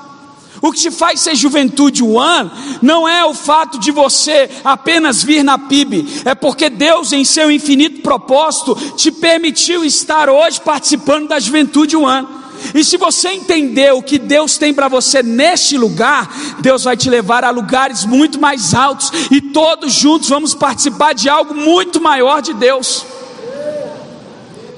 O 0.60 0.72
que 0.72 0.80
te 0.80 0.90
faz 0.90 1.20
ser 1.20 1.36
juventude 1.36 2.02
one 2.02 2.50
não 2.82 3.08
é 3.08 3.24
o 3.24 3.32
fato 3.32 3.78
de 3.78 3.90
você 3.92 4.50
apenas 4.64 5.22
vir 5.22 5.44
na 5.44 5.56
PIB, 5.56 6.22
é 6.24 6.34
porque 6.34 6.68
Deus, 6.68 7.12
em 7.12 7.24
seu 7.24 7.50
infinito 7.50 8.02
propósito, 8.02 8.74
te 8.96 9.12
permitiu 9.12 9.84
estar 9.84 10.28
hoje 10.28 10.60
participando 10.60 11.28
da 11.28 11.38
juventude 11.38 11.96
one. 11.96 12.37
E 12.74 12.84
se 12.84 12.96
você 12.96 13.28
entender 13.30 13.92
o 13.92 14.02
que 14.02 14.18
Deus 14.18 14.58
tem 14.58 14.74
para 14.74 14.88
você 14.88 15.22
neste 15.22 15.76
lugar, 15.76 16.28
Deus 16.60 16.84
vai 16.84 16.96
te 16.96 17.08
levar 17.08 17.44
a 17.44 17.50
lugares 17.50 18.04
muito 18.04 18.40
mais 18.40 18.74
altos 18.74 19.10
e 19.30 19.40
todos 19.40 19.92
juntos 19.92 20.28
vamos 20.28 20.54
participar 20.54 21.14
de 21.14 21.28
algo 21.28 21.54
muito 21.54 22.00
maior 22.00 22.42
de 22.42 22.52
Deus. 22.52 23.04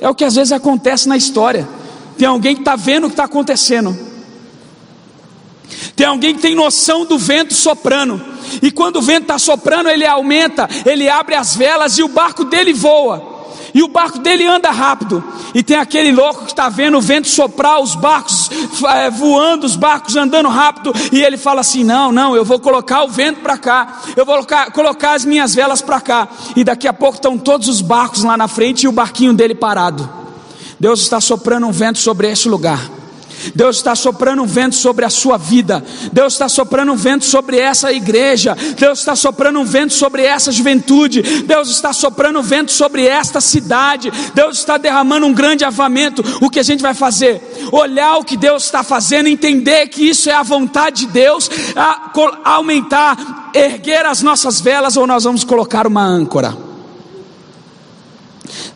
É 0.01 0.09
o 0.09 0.15
que 0.15 0.25
às 0.25 0.35
vezes 0.35 0.53
acontece 0.53 1.09
na 1.09 1.17
história. 1.17 1.69
Tem 2.17 2.27
alguém 2.27 2.55
que 2.55 2.63
está 2.63 2.77
vendo 2.77 3.05
o 3.05 3.09
que 3.09 3.15
está 3.15 3.25
acontecendo. 3.25 3.97
Tem 5.95 6.07
alguém 6.07 6.35
que 6.35 6.41
tem 6.41 6.55
noção 6.55 7.05
do 7.05 7.19
vento 7.19 7.55
soprando. 7.55 8.21
E 8.63 8.71
quando 8.71 8.97
o 8.97 9.03
vento 9.03 9.23
está 9.23 9.39
soprando, 9.39 9.89
ele 9.89 10.07
aumenta, 10.07 10.69
ele 10.85 11.09
abre 11.09 11.35
as 11.35 11.55
velas 11.55 11.99
e 11.99 12.03
o 12.03 12.09
barco 12.09 12.45
dele 12.45 12.73
voa 12.73 13.30
e 13.75 13.83
o 13.83 13.89
barco 13.89 14.19
dele 14.19 14.47
anda 14.47 14.71
rápido, 14.71 15.23
e 15.55 15.63
tem 15.63 15.77
aquele 15.77 16.13
louco 16.13 16.45
que 16.45 16.53
está 16.53 16.69
vendo 16.69 16.99
o 16.99 17.01
vento 17.01 17.29
soprar, 17.29 17.81
os 17.81 17.95
barcos 17.95 18.51
é, 18.97 19.11
voando, 19.11 19.67
os 19.67 19.77
barcos 19.77 20.17
andando 20.17 20.49
rápido, 20.49 20.93
e 21.13 21.23
ele 21.23 21.37
fala 21.37 21.61
assim: 21.61 21.85
Não, 21.85 22.13
não, 22.13 22.35
eu 22.35 22.45
vou 22.45 22.59
colocar 22.59 23.03
o 23.05 23.09
vento 23.09 23.41
para 23.41 23.57
cá, 23.57 24.01
eu 24.17 24.25
vou 24.25 24.35
colocar, 24.35 24.71
colocar 24.73 25.13
as 25.15 25.25
minhas 25.25 25.55
velas 25.55 25.83
para 25.83 26.01
cá, 26.01 26.29
e 26.55 26.65
daqui 26.65 26.89
a 26.89 26.93
pouco 26.93 27.17
estão 27.17 27.39
todos 27.39 27.69
os 27.69 27.81
barcos 27.81 28.23
lá 28.23 28.37
na 28.37 28.49
frente 28.49 28.85
e 28.85 28.89
o 28.89 28.93
barquinho 28.93 29.33
dele 29.33 29.55
parado. 29.55 30.09
Deus 30.79 31.01
está 31.01 31.21
soprando 31.21 31.67
um 31.67 31.73
vento 31.73 31.99
sobre 31.99 32.31
este 32.31 32.49
lugar. 32.49 33.00
Deus 33.55 33.77
está 33.77 33.95
soprando 33.95 34.43
um 34.43 34.47
vento 34.47 34.75
sobre 34.75 35.05
a 35.05 35.11
sua 35.11 35.37
vida, 35.37 35.85
Deus 36.13 36.35
está 36.35 36.49
soprando 36.49 36.93
um 36.93 36.97
vento 36.97 37.25
sobre 37.25 37.59
essa 37.59 37.93
igreja, 37.93 38.57
Deus 38.77 39.01
está 39.01 39.17
soprando 39.17 39.61
um 39.61 39.65
vento 39.65 39.95
sobre 39.95 40.23
essa 40.23 40.53
juventude, 40.53 41.23
Deus 41.43 41.71
está 41.71 41.93
soprando 41.93 42.39
um 42.41 42.43
vento 42.43 42.73
sobre 42.73 43.07
esta 43.07 43.41
cidade, 43.41 44.11
Deus 44.35 44.59
está 44.59 44.77
derramando 44.77 45.27
um 45.27 45.33
grande 45.33 45.65
avamento. 45.65 46.23
O 46.41 46.51
que 46.51 46.61
a 46.61 46.63
gente 46.63 46.83
vai 46.83 46.95
fazer? 46.95 47.41
Olhar 47.73 48.19
o 48.19 48.25
que 48.25 48.37
Deus 48.37 48.65
está 48.65 48.83
fazendo, 48.83 49.29
entender 49.29 49.89
que 49.89 50.09
isso 50.09 50.29
é 50.31 50.35
a 50.35 50.43
vontade 50.43 51.07
de 51.07 51.13
Deus, 51.13 51.51
aumentar, 52.45 53.51
erguer 53.55 54.07
as 54.07 54.23
nossas 54.23 54.61
velas, 54.61 54.97
ou 54.97 55.07
nós 55.07 55.25
vamos 55.25 55.45
colocar 55.45 55.87
uma 55.87 56.05
âncora. 56.05 56.70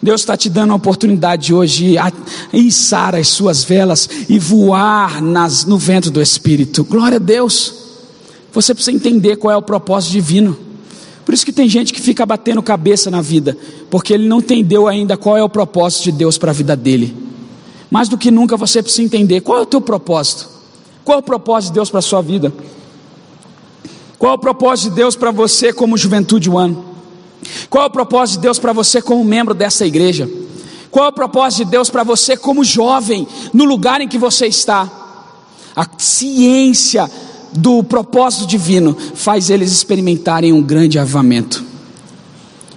Deus 0.02 0.20
está 0.20 0.36
te 0.36 0.48
dando 0.48 0.72
a 0.72 0.76
oportunidade 0.76 1.52
hoje 1.52 1.96
de 2.52 2.58
içar 2.58 3.14
as 3.14 3.28
suas 3.28 3.64
velas 3.64 4.08
e 4.28 4.38
voar 4.38 5.22
nas, 5.22 5.64
no 5.64 5.78
vento 5.78 6.10
do 6.10 6.20
Espírito. 6.20 6.84
Glória 6.84 7.16
a 7.16 7.20
Deus. 7.20 7.74
Você 8.52 8.74
precisa 8.74 8.96
entender 8.96 9.36
qual 9.36 9.52
é 9.52 9.56
o 9.56 9.62
propósito 9.62 10.12
divino. 10.12 10.56
Por 11.24 11.34
isso 11.34 11.44
que 11.44 11.52
tem 11.52 11.68
gente 11.68 11.92
que 11.92 12.00
fica 12.00 12.26
batendo 12.26 12.62
cabeça 12.62 13.10
na 13.10 13.20
vida, 13.22 13.56
porque 13.90 14.12
ele 14.12 14.28
não 14.28 14.38
entendeu 14.38 14.86
ainda 14.86 15.16
qual 15.16 15.36
é 15.36 15.42
o 15.42 15.48
propósito 15.48 16.04
de 16.04 16.12
Deus 16.12 16.36
para 16.36 16.50
a 16.50 16.54
vida 16.54 16.76
dele. 16.76 17.16
Mais 17.90 18.08
do 18.08 18.18
que 18.18 18.30
nunca 18.30 18.56
você 18.56 18.82
precisa 18.82 19.02
entender 19.02 19.40
qual 19.40 19.58
é 19.58 19.62
o 19.62 19.66
teu 19.66 19.80
propósito. 19.80 20.48
Qual 21.04 21.16
é 21.16 21.18
o 21.18 21.22
propósito 21.22 21.70
de 21.70 21.74
Deus 21.74 21.90
para 21.90 21.98
a 21.98 22.02
sua 22.02 22.22
vida? 22.22 22.52
Qual 24.18 24.32
é 24.32 24.34
o 24.34 24.38
propósito 24.38 24.90
de 24.90 24.96
Deus 24.96 25.16
para 25.16 25.30
você 25.30 25.72
como 25.72 25.96
juventude 25.96 26.48
ano? 26.50 26.93
Qual 27.68 27.84
é 27.84 27.86
o 27.86 27.90
propósito 27.90 28.36
de 28.36 28.42
Deus 28.42 28.58
para 28.58 28.72
você 28.72 29.00
como 29.00 29.24
membro 29.24 29.54
dessa 29.54 29.86
igreja? 29.86 30.28
Qual 30.90 31.06
é 31.06 31.08
o 31.08 31.12
propósito 31.12 31.64
de 31.64 31.70
Deus 31.72 31.90
para 31.90 32.04
você 32.04 32.36
como 32.36 32.62
jovem, 32.62 33.26
no 33.52 33.64
lugar 33.64 34.00
em 34.00 34.08
que 34.08 34.18
você 34.18 34.46
está? 34.46 34.88
A 35.74 35.86
ciência 35.98 37.10
do 37.52 37.82
propósito 37.82 38.46
divino 38.46 38.96
faz 39.14 39.50
eles 39.50 39.72
experimentarem 39.72 40.52
um 40.52 40.62
grande 40.62 40.98
avamento. 40.98 41.64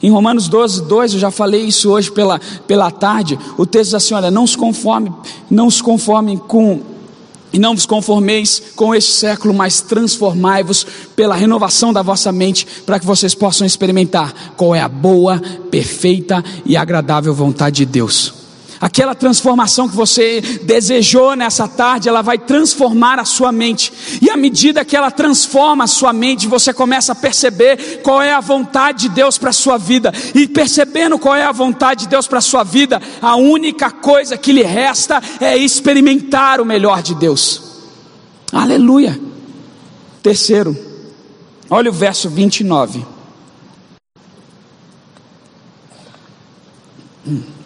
Em 0.01 0.11
Romanos 0.11 0.47
12, 0.47 0.83
2, 0.83 1.13
eu 1.13 1.19
já 1.19 1.31
falei 1.31 1.65
isso 1.65 1.89
hoje 1.91 2.11
pela, 2.11 2.39
pela 2.67 2.91
tarde. 2.91 3.37
O 3.57 3.65
texto 3.65 3.85
diz 3.85 3.93
assim: 3.95 4.13
olha, 4.13 4.29
não 4.29 4.45
se 4.45 4.57
conforme, 4.57 5.11
não 5.49 5.69
se 5.69 5.81
conformem 5.81 6.37
com 6.37 6.81
e 7.57 7.59
não 7.59 7.73
vos 7.73 7.87
conformeis 7.87 8.61
com 8.75 8.93
este 8.93 9.11
século, 9.11 9.51
mas 9.51 9.81
transformai-vos 9.81 10.85
pela 11.15 11.35
renovação 11.35 11.91
da 11.91 12.03
vossa 12.03 12.31
mente, 12.31 12.67
para 12.85 12.99
que 12.99 13.05
vocês 13.05 13.33
possam 13.33 13.65
experimentar 13.65 14.53
qual 14.55 14.75
é 14.75 14.79
a 14.79 14.87
boa, 14.87 15.41
perfeita 15.71 16.43
e 16.63 16.77
agradável 16.77 17.33
vontade 17.33 17.77
de 17.77 17.85
Deus. 17.87 18.46
Aquela 18.79 19.15
transformação 19.15 19.89
que 19.89 19.95
você 19.95 20.41
desejou 20.63 21.35
nessa 21.35 21.67
tarde, 21.67 22.07
ela 22.07 22.21
vai 22.21 22.37
transformar 22.37 23.19
a 23.19 23.25
sua 23.25 23.51
mente. 23.51 23.91
E 24.21 24.29
à 24.29 24.37
medida 24.37 24.85
que 24.85 24.95
ela 24.95 25.09
transforma 25.09 25.85
a 25.85 25.87
sua 25.87 26.13
mente, 26.13 26.47
você 26.47 26.71
começa 26.71 27.11
a 27.11 27.15
perceber 27.15 28.01
qual 28.03 28.21
é 28.21 28.33
a 28.33 28.39
vontade 28.39 29.03
de 29.03 29.09
Deus 29.09 29.37
para 29.37 29.49
a 29.49 29.53
sua 29.53 29.77
vida. 29.77 30.13
E 30.35 30.47
percebendo 30.47 31.17
qual 31.17 31.35
é 31.35 31.43
a 31.43 31.51
vontade 31.51 32.01
de 32.01 32.09
Deus 32.09 32.27
para 32.27 32.37
a 32.37 32.41
sua 32.41 32.63
vida, 32.63 33.01
a 33.21 33.35
única 33.35 33.89
coisa 33.89 34.37
que 34.37 34.51
lhe 34.51 34.63
resta 34.63 35.21
é 35.41 35.57
experimentar 35.57 36.61
o 36.61 36.65
melhor 36.65 37.01
de 37.01 37.15
Deus. 37.15 37.63
Aleluia. 38.53 39.19
Terceiro, 40.21 40.77
olha 41.69 41.89
o 41.89 41.93
verso 41.93 42.29
29. 42.29 43.05
Hum. 47.25 47.56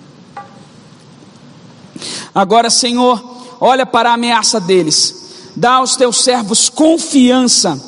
Agora, 2.33 2.69
Senhor, 2.69 3.21
olha 3.59 3.85
para 3.85 4.11
a 4.11 4.13
ameaça 4.13 4.59
deles, 4.59 5.51
dá 5.55 5.73
aos 5.73 5.95
teus 5.95 6.23
servos 6.23 6.69
confiança 6.69 7.79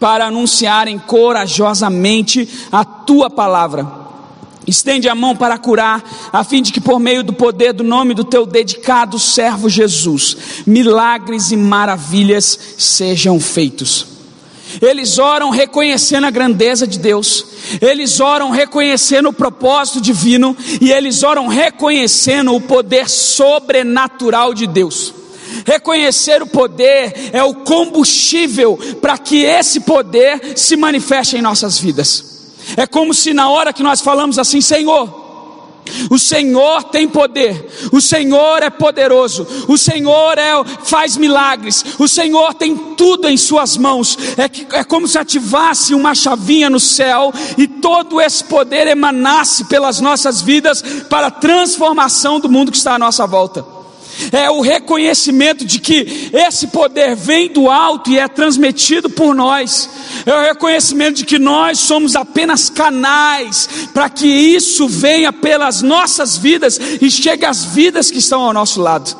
para 0.00 0.26
anunciarem 0.26 0.98
corajosamente 0.98 2.48
a 2.72 2.84
tua 2.84 3.30
palavra. 3.30 4.06
Estende 4.66 5.08
a 5.08 5.14
mão 5.14 5.36
para 5.36 5.56
curar, 5.58 6.02
a 6.32 6.42
fim 6.42 6.60
de 6.60 6.72
que, 6.72 6.80
por 6.80 6.98
meio 6.98 7.22
do 7.22 7.32
poder 7.32 7.72
do 7.72 7.84
nome 7.84 8.14
do 8.14 8.24
teu 8.24 8.44
dedicado 8.44 9.16
servo 9.18 9.68
Jesus, 9.68 10.36
milagres 10.66 11.52
e 11.52 11.56
maravilhas 11.56 12.58
sejam 12.76 13.38
feitos. 13.38 14.15
Eles 14.82 15.18
oram 15.18 15.50
reconhecendo 15.50 16.24
a 16.24 16.30
grandeza 16.30 16.86
de 16.86 16.98
Deus, 16.98 17.46
eles 17.80 18.20
oram 18.20 18.50
reconhecendo 18.50 19.28
o 19.28 19.32
propósito 19.32 20.00
divino 20.00 20.56
e 20.80 20.92
eles 20.92 21.22
oram 21.22 21.46
reconhecendo 21.46 22.54
o 22.54 22.60
poder 22.60 23.08
sobrenatural 23.08 24.52
de 24.52 24.66
Deus. 24.66 25.14
Reconhecer 25.64 26.42
o 26.42 26.46
poder 26.46 27.30
é 27.32 27.42
o 27.42 27.54
combustível 27.54 28.78
para 29.00 29.16
que 29.16 29.44
esse 29.44 29.80
poder 29.80 30.56
se 30.56 30.76
manifeste 30.76 31.36
em 31.36 31.42
nossas 31.42 31.78
vidas. 31.78 32.36
É 32.76 32.86
como 32.86 33.14
se 33.14 33.32
na 33.32 33.48
hora 33.48 33.72
que 33.72 33.82
nós 33.82 34.00
falamos 34.00 34.38
assim, 34.38 34.60
Senhor, 34.60 35.25
o 36.10 36.18
Senhor 36.18 36.84
tem 36.84 37.08
poder, 37.08 37.68
o 37.92 38.00
Senhor 38.00 38.62
é 38.62 38.70
poderoso, 38.70 39.46
o 39.68 39.76
Senhor 39.76 40.38
é, 40.38 40.64
faz 40.84 41.16
milagres, 41.16 41.84
o 41.98 42.08
Senhor 42.08 42.54
tem 42.54 42.76
tudo 42.76 43.28
em 43.28 43.36
Suas 43.36 43.76
mãos. 43.76 44.16
É, 44.36 44.48
que, 44.48 44.66
é 44.74 44.84
como 44.84 45.06
se 45.06 45.18
ativasse 45.18 45.94
uma 45.94 46.14
chavinha 46.14 46.70
no 46.70 46.80
céu 46.80 47.32
e 47.56 47.66
todo 47.66 48.20
esse 48.20 48.44
poder 48.44 48.86
emanasse 48.86 49.64
pelas 49.64 50.00
nossas 50.00 50.40
vidas 50.40 50.82
para 51.08 51.28
a 51.28 51.30
transformação 51.30 52.40
do 52.40 52.48
mundo 52.48 52.70
que 52.70 52.78
está 52.78 52.94
à 52.94 52.98
nossa 52.98 53.26
volta 53.26 53.75
é 54.32 54.50
o 54.50 54.60
reconhecimento 54.60 55.64
de 55.64 55.78
que 55.78 56.30
esse 56.32 56.68
poder 56.68 57.14
vem 57.14 57.48
do 57.48 57.70
alto 57.70 58.10
e 58.10 58.18
é 58.18 58.28
transmitido 58.28 59.08
por 59.10 59.34
nós, 59.34 59.88
é 60.24 60.34
o 60.34 60.42
reconhecimento 60.42 61.16
de 61.16 61.24
que 61.24 61.38
nós 61.38 61.78
somos 61.78 62.16
apenas 62.16 62.70
canais 62.70 63.68
para 63.92 64.08
que 64.08 64.26
isso 64.26 64.88
venha 64.88 65.32
pelas 65.32 65.82
nossas 65.82 66.36
vidas 66.36 66.78
e 67.00 67.10
chegue 67.10 67.44
às 67.44 67.64
vidas 67.64 68.10
que 68.10 68.18
estão 68.18 68.42
ao 68.42 68.52
nosso 68.52 68.80
lado. 68.80 69.16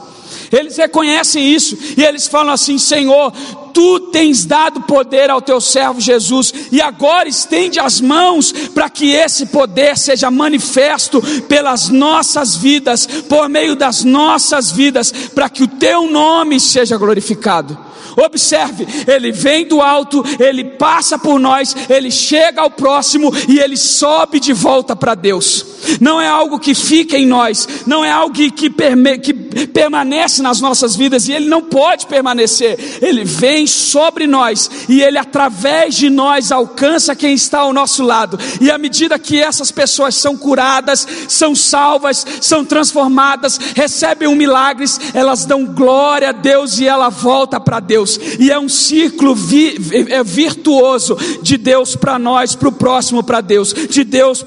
Eles 0.52 0.76
reconhecem 0.76 1.52
isso 1.52 1.76
e 1.96 2.02
eles 2.02 2.26
falam 2.28 2.52
assim: 2.52 2.78
Senhor, 2.78 3.32
tu 3.76 4.00
tens 4.00 4.46
dado 4.46 4.80
poder 4.80 5.28
ao 5.28 5.42
teu 5.42 5.60
servo 5.60 6.00
Jesus, 6.00 6.50
e 6.72 6.80
agora 6.80 7.28
estende 7.28 7.78
as 7.78 8.00
mãos 8.00 8.50
para 8.50 8.88
que 8.88 9.12
esse 9.12 9.44
poder 9.44 9.98
seja 9.98 10.30
manifesto 10.30 11.20
pelas 11.46 11.90
nossas 11.90 12.56
vidas, 12.56 13.06
por 13.28 13.50
meio 13.50 13.76
das 13.76 14.02
nossas 14.02 14.72
vidas, 14.72 15.12
para 15.12 15.50
que 15.50 15.62
o 15.62 15.68
teu 15.68 16.10
nome 16.10 16.58
seja 16.58 16.96
glorificado. 16.96 17.76
Observe, 18.16 18.86
ele 19.06 19.30
vem 19.30 19.68
do 19.68 19.82
alto, 19.82 20.24
ele 20.40 20.64
passa 20.64 21.18
por 21.18 21.38
nós, 21.38 21.76
ele 21.90 22.10
chega 22.10 22.62
ao 22.62 22.70
próximo 22.70 23.30
e 23.46 23.58
ele 23.58 23.76
sobe 23.76 24.40
de 24.40 24.54
volta 24.54 24.96
para 24.96 25.14
Deus. 25.14 25.75
Não 26.00 26.20
é 26.20 26.26
algo 26.26 26.58
que 26.58 26.74
fica 26.74 27.16
em 27.16 27.26
nós, 27.26 27.68
não 27.86 28.04
é 28.04 28.10
algo 28.10 28.34
que, 28.34 28.50
que, 28.50 28.70
que 28.70 29.34
permanece 29.66 30.42
nas 30.42 30.60
nossas 30.60 30.96
vidas 30.96 31.28
e 31.28 31.32
ele 31.32 31.48
não 31.48 31.62
pode 31.62 32.06
permanecer. 32.06 32.98
Ele 33.02 33.24
vem 33.24 33.66
sobre 33.66 34.26
nós 34.26 34.70
e 34.88 35.02
ele, 35.02 35.18
através 35.18 35.94
de 35.94 36.08
nós, 36.08 36.52
alcança 36.52 37.14
quem 37.14 37.34
está 37.34 37.60
ao 37.60 37.72
nosso 37.72 38.02
lado. 38.02 38.38
E 38.60 38.70
à 38.70 38.78
medida 38.78 39.18
que 39.18 39.40
essas 39.40 39.70
pessoas 39.70 40.14
são 40.14 40.36
curadas, 40.36 41.06
são 41.28 41.54
salvas, 41.54 42.24
são 42.40 42.64
transformadas, 42.64 43.58
recebem 43.74 44.28
um 44.28 44.34
milagres, 44.34 45.00
elas 45.12 45.44
dão 45.44 45.66
glória 45.66 46.30
a 46.30 46.32
Deus 46.32 46.78
e 46.78 46.86
ela 46.86 47.08
volta 47.08 47.58
para 47.60 47.80
Deus. 47.80 47.96
Deus, 47.96 48.20
e 48.38 48.50
é 48.50 48.58
um 48.58 48.68
ciclo 48.68 49.34
vi, 49.34 49.76
é 50.10 50.22
virtuoso 50.22 51.16
de 51.42 51.56
Deus 51.56 51.96
para 51.96 52.18
nós, 52.18 52.54
para 52.54 52.68
o 52.68 52.72
próximo 52.72 53.22
para 53.22 53.40
Deus, 53.40 53.72
de 53.72 54.04
Deus 54.04 54.44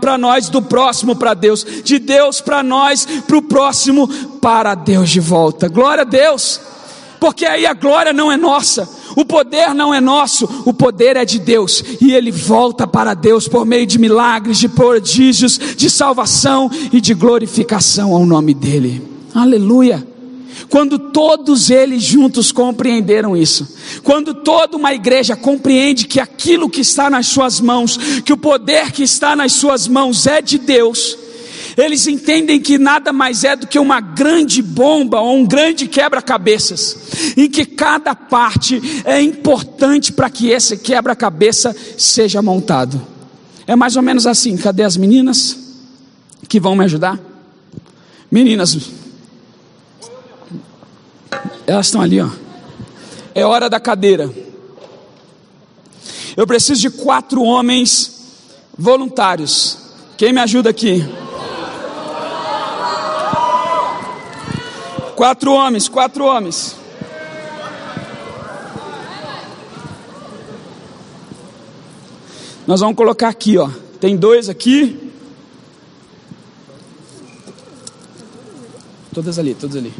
para 0.00 0.16
nós, 0.16 0.48
do 0.48 0.62
próximo 0.62 0.73
para 1.16 1.34
Deus, 1.34 1.64
de 1.84 1.98
Deus 1.98 2.40
para 2.40 2.62
nós, 2.62 3.06
para 3.26 3.36
o 3.36 3.42
próximo 3.42 4.08
para 4.40 4.74
Deus 4.74 5.10
de 5.10 5.20
volta. 5.20 5.68
Glória 5.68 6.02
a 6.02 6.04
Deus, 6.04 6.60
porque 7.20 7.44
aí 7.44 7.66
a 7.66 7.74
glória 7.74 8.12
não 8.12 8.30
é 8.30 8.36
nossa, 8.36 8.88
o 9.16 9.24
poder 9.24 9.74
não 9.74 9.94
é 9.94 10.00
nosso, 10.00 10.62
o 10.64 10.72
poder 10.72 11.16
é 11.16 11.24
de 11.24 11.38
Deus, 11.38 11.82
e 12.00 12.12
ele 12.12 12.30
volta 12.30 12.86
para 12.86 13.14
Deus 13.14 13.48
por 13.48 13.64
meio 13.64 13.86
de 13.86 13.98
milagres, 13.98 14.58
de 14.58 14.68
prodígios, 14.68 15.58
de 15.76 15.88
salvação 15.88 16.70
e 16.92 17.00
de 17.00 17.14
glorificação 17.14 18.14
ao 18.14 18.26
nome 18.26 18.54
dEle. 18.54 19.02
Aleluia. 19.34 20.13
Quando 20.68 20.98
todos 20.98 21.70
eles 21.70 22.02
juntos 22.02 22.52
compreenderam 22.52 23.36
isso, 23.36 23.76
quando 24.02 24.34
toda 24.34 24.76
uma 24.76 24.94
igreja 24.94 25.36
compreende 25.36 26.06
que 26.06 26.20
aquilo 26.20 26.70
que 26.70 26.80
está 26.80 27.10
nas 27.10 27.26
suas 27.26 27.60
mãos, 27.60 27.96
que 28.24 28.32
o 28.32 28.36
poder 28.36 28.92
que 28.92 29.02
está 29.02 29.34
nas 29.34 29.52
suas 29.52 29.88
mãos 29.88 30.26
é 30.26 30.40
de 30.40 30.58
Deus, 30.58 31.18
eles 31.76 32.06
entendem 32.06 32.60
que 32.60 32.78
nada 32.78 33.12
mais 33.12 33.42
é 33.42 33.56
do 33.56 33.66
que 33.66 33.78
uma 33.78 34.00
grande 34.00 34.62
bomba 34.62 35.20
ou 35.20 35.36
um 35.36 35.44
grande 35.44 35.88
quebra-cabeças, 35.88 36.96
em 37.36 37.48
que 37.48 37.66
cada 37.66 38.14
parte 38.14 38.80
é 39.04 39.20
importante 39.20 40.12
para 40.12 40.30
que 40.30 40.50
esse 40.50 40.76
quebra-cabeça 40.76 41.74
seja 41.98 42.40
montado. 42.40 43.00
É 43.66 43.74
mais 43.74 43.96
ou 43.96 44.02
menos 44.02 44.26
assim. 44.26 44.56
Cadê 44.56 44.82
as 44.82 44.96
meninas 44.96 45.58
que 46.48 46.60
vão 46.60 46.76
me 46.76 46.84
ajudar? 46.84 47.18
Meninas, 48.30 48.76
elas 51.66 51.86
estão 51.86 52.00
ali, 52.00 52.20
ó. 52.20 52.28
É 53.34 53.44
hora 53.44 53.68
da 53.68 53.80
cadeira. 53.80 54.30
Eu 56.36 56.46
preciso 56.46 56.80
de 56.80 56.90
quatro 56.90 57.42
homens 57.42 58.14
voluntários. 58.76 59.78
Quem 60.16 60.32
me 60.32 60.40
ajuda 60.40 60.70
aqui? 60.70 61.04
Quatro 65.14 65.52
homens, 65.52 65.88
quatro 65.88 66.24
homens. 66.24 66.76
Nós 72.66 72.80
vamos 72.80 72.96
colocar 72.96 73.28
aqui, 73.28 73.58
ó. 73.58 73.68
Tem 74.00 74.16
dois 74.16 74.48
aqui. 74.48 75.12
Todas 79.12 79.38
ali, 79.38 79.54
todas 79.54 79.76
ali. 79.76 79.92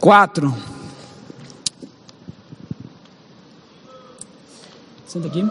Quatro. 0.00 0.56
Senta 5.06 5.26
aqui. 5.26 5.46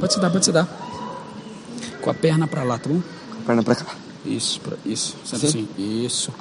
Pode 0.00 0.14
se 0.14 0.20
dar, 0.20 0.30
pode 0.30 0.44
se 0.44 0.52
dar. 0.52 0.66
Com 2.00 2.10
a 2.10 2.14
perna 2.14 2.46
para 2.46 2.62
lá, 2.62 2.78
tá 2.78 2.88
bom? 2.88 3.00
Com 3.00 3.42
a 3.42 3.44
perna 3.44 3.62
para 3.62 3.74
cá. 3.74 3.94
Isso, 4.24 4.60
pra, 4.60 4.76
isso. 4.86 5.16
Senta 5.24 5.46
assim. 5.46 5.68
Isso. 5.76 6.32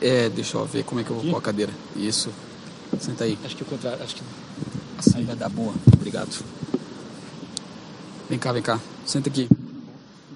É, 0.00 0.28
deixa 0.28 0.56
eu 0.58 0.66
ver 0.66 0.84
como 0.84 1.00
é 1.00 1.04
que 1.04 1.10
eu 1.10 1.16
vou 1.16 1.30
pôr 1.30 1.38
a 1.38 1.40
cadeira. 1.40 1.72
Isso. 1.96 2.30
Senta 3.00 3.24
aí. 3.24 3.38
Acho 3.42 3.56
que 3.56 3.62
o 3.62 3.66
contrário, 3.66 4.04
acho 4.04 4.14
que 4.14 4.22
assim 4.98 5.18
aí. 5.18 5.24
vai 5.24 5.34
dar 5.34 5.48
boa. 5.48 5.74
Obrigado. 5.92 6.44
Vem 8.34 8.38
cá, 8.40 8.50
vem 8.50 8.62
cá. 8.62 8.80
Senta 9.06 9.28
aqui. 9.28 9.48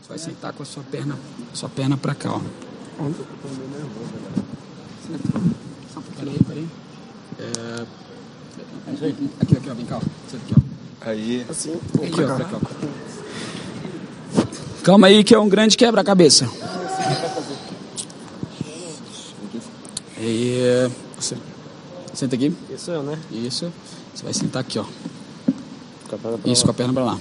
Você 0.01 0.09
vai 0.09 0.19
sentar 0.19 0.53
com 0.53 0.63
a 0.63 0.67
sua 0.67 0.85
perna, 0.85 1.19
sua 1.53 1.69
perna 1.69 1.97
para 1.97 2.15
cá, 2.15 2.31
ó. 2.31 2.41
Peraí, 6.17 6.39
peraí. 6.47 6.69
É... 7.41 7.85
Aqui, 9.41 9.57
aqui, 9.57 9.69
ó, 9.69 9.75
vem 9.75 9.85
cá, 9.85 9.97
ó. 9.97 10.01
Senta 10.31 10.45
aqui, 10.45 10.55
ó. 10.57 10.61
Aí. 11.11 11.45
Assim. 11.51 11.75
Aqui, 11.75 12.23
ó, 12.23 12.37
aqui, 12.37 12.55
ó. 12.55 12.61
Calma 14.85 15.09
aí 15.09 15.25
que 15.25 15.35
é 15.35 15.39
um 15.41 15.49
grande 15.49 15.77
quebra-cabeça. 15.77 16.49
E 20.21 20.89
você 21.17 21.37
Senta 22.15 22.37
aqui. 22.37 22.55
Isso 22.71 22.93
eu, 22.93 23.03
né? 23.03 23.19
Isso. 23.33 23.73
Você 24.15 24.23
vai 24.23 24.33
sentar 24.33 24.61
aqui, 24.61 24.79
ó. 24.79 24.85
Com 26.09 26.15
a 26.15 26.19
perna 26.19 26.39
pra 26.39 26.53
Isso, 26.53 26.65
com 26.65 26.71
a 26.71 26.75
perna 26.75 26.95
pra 26.95 27.05
lá. 27.05 27.19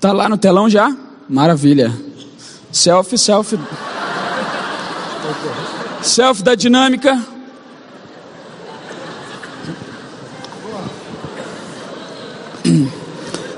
Tá 0.00 0.12
lá 0.12 0.30
no 0.30 0.38
telão 0.38 0.68
já? 0.68 0.96
Maravilha. 1.28 1.92
Selfie, 2.72 3.18
selfie. 3.18 3.58
Selfie 6.02 6.42
da 6.42 6.54
dinâmica. 6.54 7.22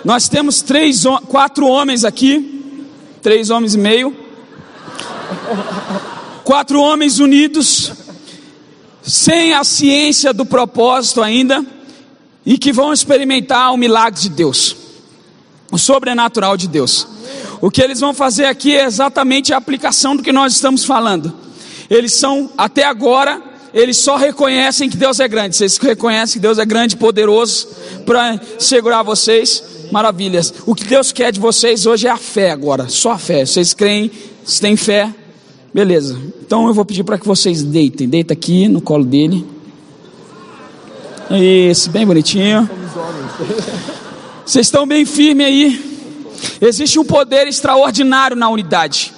Nós 0.05 0.29
temos 0.29 0.63
três, 0.63 1.05
quatro 1.29 1.69
homens 1.69 2.05
aqui, 2.05 2.85
três 3.23 3.49
homens 3.51 3.77
e 3.77 3.79
meio, 3.79 4.17
quatro 6.43 6.81
homens 6.81 7.21
unidos, 7.21 7.93
sem 9.01 9.55
a 9.55 9.63
ciência 9.63 10.33
do 10.33 10.45
propósito 10.45 11.23
ainda, 11.23 11.65
e 12.45 12.59
que 12.59 12.73
vão 12.73 12.93
experimentar 12.93 13.73
o 13.73 13.77
milagre 13.77 14.21
de 14.21 14.29
Deus, 14.29 14.82
o 15.73 15.79
sobrenatural 15.79 16.57
de 16.57 16.69
Deus. 16.69 17.09
O 17.61 17.71
que 17.71 17.81
eles 17.81 17.99
vão 17.99 18.13
fazer 18.13 18.45
aqui 18.45 18.77
é 18.77 18.85
exatamente 18.85 19.55
a 19.55 19.57
aplicação 19.57 20.15
do 20.15 20.23
que 20.23 20.31
nós 20.31 20.53
estamos 20.53 20.85
falando. 20.85 21.33
Eles 21.89 22.13
são, 22.13 22.51
até 22.57 22.85
agora, 22.85 23.43
eles 23.73 23.97
só 23.97 24.17
reconhecem 24.17 24.91
que 24.91 24.97
Deus 24.97 25.19
é 25.19 25.27
grande. 25.27 25.57
Vocês 25.57 25.79
reconhecem 25.79 26.35
que 26.35 26.41
Deus 26.41 26.59
é 26.59 26.65
grande 26.65 26.95
e 26.95 26.99
poderoso 26.99 27.69
para 28.05 28.39
segurar 28.59 29.03
vocês? 29.03 29.65
Maravilhas. 29.91 30.53
O 30.67 30.75
que 30.75 30.85
Deus 30.85 31.11
quer 31.11 31.33
de 31.33 31.41
vocês 31.41 31.87
hoje 31.87 32.07
é 32.07 32.11
a 32.11 32.19
fé 32.19 32.51
agora, 32.51 32.89
só 32.89 33.13
a 33.13 33.19
fé. 33.19 33.47
Vocês 33.47 33.73
creem, 33.73 34.11
vocês 34.45 34.61
têm 34.61 34.77
fé? 34.77 35.13
Beleza. 35.73 36.19
Então 36.45 36.67
eu 36.67 36.75
vou 36.75 36.85
pedir 36.85 37.03
para 37.03 37.19
que 37.19 37.27
vocês 37.27 37.63
deitem. 37.63 38.09
Deita 38.09 38.35
aqui 38.35 38.69
no 38.69 38.83
colo 38.83 39.05
dele. 39.05 39.47
Isso, 41.31 41.91
bem 41.91 42.07
bonitinho. 42.07 42.69
Vocês 44.45 44.67
estão 44.67 44.87
bem 44.87 45.05
firmes 45.05 45.47
aí. 45.47 45.93
Existe 46.61 46.99
um 46.99 47.05
poder 47.05 47.47
extraordinário 47.47 48.37
na 48.37 48.49
unidade. 48.49 49.13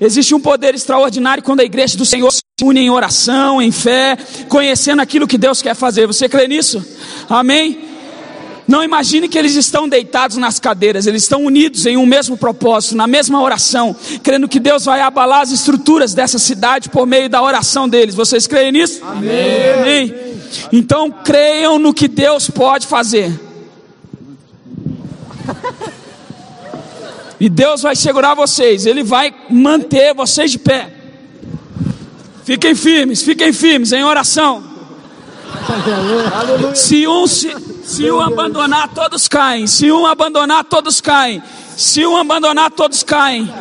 Existe 0.00 0.34
um 0.34 0.40
poder 0.40 0.74
extraordinário 0.74 1.42
quando 1.42 1.60
a 1.60 1.64
igreja 1.64 1.98
do 1.98 2.04
Senhor 2.04 2.30
se 2.30 2.42
une 2.62 2.80
em 2.80 2.90
oração, 2.90 3.60
em 3.60 3.72
fé, 3.72 4.16
conhecendo 4.48 5.02
aquilo 5.02 5.26
que 5.26 5.36
Deus 5.36 5.60
quer 5.60 5.74
fazer. 5.74 6.06
Você 6.06 6.28
crê 6.28 6.46
nisso? 6.46 6.84
Amém? 7.28 7.88
Não 8.68 8.84
imagine 8.84 9.28
que 9.28 9.38
eles 9.38 9.54
estão 9.54 9.88
deitados 9.88 10.36
nas 10.36 10.60
cadeiras, 10.60 11.06
eles 11.06 11.22
estão 11.22 11.42
unidos 11.42 11.86
em 11.86 11.96
um 11.96 12.04
mesmo 12.04 12.36
propósito, 12.36 12.94
na 12.94 13.06
mesma 13.06 13.40
oração, 13.40 13.96
crendo 14.22 14.46
que 14.46 14.60
Deus 14.60 14.84
vai 14.84 15.00
abalar 15.00 15.40
as 15.40 15.50
estruturas 15.50 16.12
dessa 16.12 16.38
cidade 16.38 16.90
por 16.90 17.06
meio 17.06 17.30
da 17.30 17.42
oração 17.42 17.88
deles. 17.88 18.14
Vocês 18.14 18.46
creem 18.46 18.72
nisso? 18.72 19.00
Amém. 19.02 19.30
Amém. 19.80 20.14
Então 20.70 21.10
creiam 21.10 21.78
no 21.78 21.94
que 21.94 22.06
Deus 22.06 22.50
pode 22.50 22.86
fazer. 22.86 23.47
E 27.40 27.48
Deus 27.48 27.82
vai 27.82 27.94
segurar 27.94 28.34
vocês, 28.34 28.84
Ele 28.84 29.04
vai 29.04 29.32
manter 29.48 30.12
vocês 30.12 30.50
de 30.50 30.58
pé. 30.58 30.90
Fiquem 32.44 32.74
firmes, 32.74 33.22
fiquem 33.22 33.52
firmes 33.52 33.92
em 33.92 34.02
oração. 34.02 34.64
Se 36.74 37.06
um, 37.06 37.26
se, 37.26 37.54
se 37.84 38.10
um 38.10 38.20
abandonar, 38.20 38.88
todos 38.94 39.28
caem. 39.28 39.66
Se 39.66 39.92
um 39.92 40.06
abandonar, 40.06 40.64
todos 40.64 41.00
caem. 41.00 41.42
Se 41.76 42.04
um 42.06 42.16
abandonar, 42.16 42.70
todos 42.70 43.02
caem. 43.02 43.52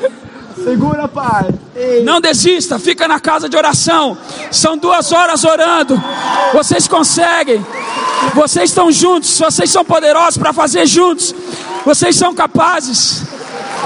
Segura, 0.63 1.08
pai. 1.08 1.54
Não 2.04 2.19
desista, 2.19 2.80
fica 2.80 3.08
na 3.08 3.19
casa 3.19 3.47
de 3.47 3.56
oração. 3.56 4.17
São 4.52 4.78
duas 4.78 5.12
horas 5.12 5.43
orando. 5.43 6.02
Vocês 6.54 6.88
conseguem. 6.88 7.63
Vocês 8.34 8.71
estão 8.71 8.91
juntos. 8.91 9.38
Vocês 9.38 9.69
são 9.69 9.86
poderosos 9.86 10.38
para 10.38 10.52
fazer 10.52 10.88
juntos. 10.88 11.36
Vocês 11.88 12.17
são 12.17 12.36
capazes. 12.36 13.23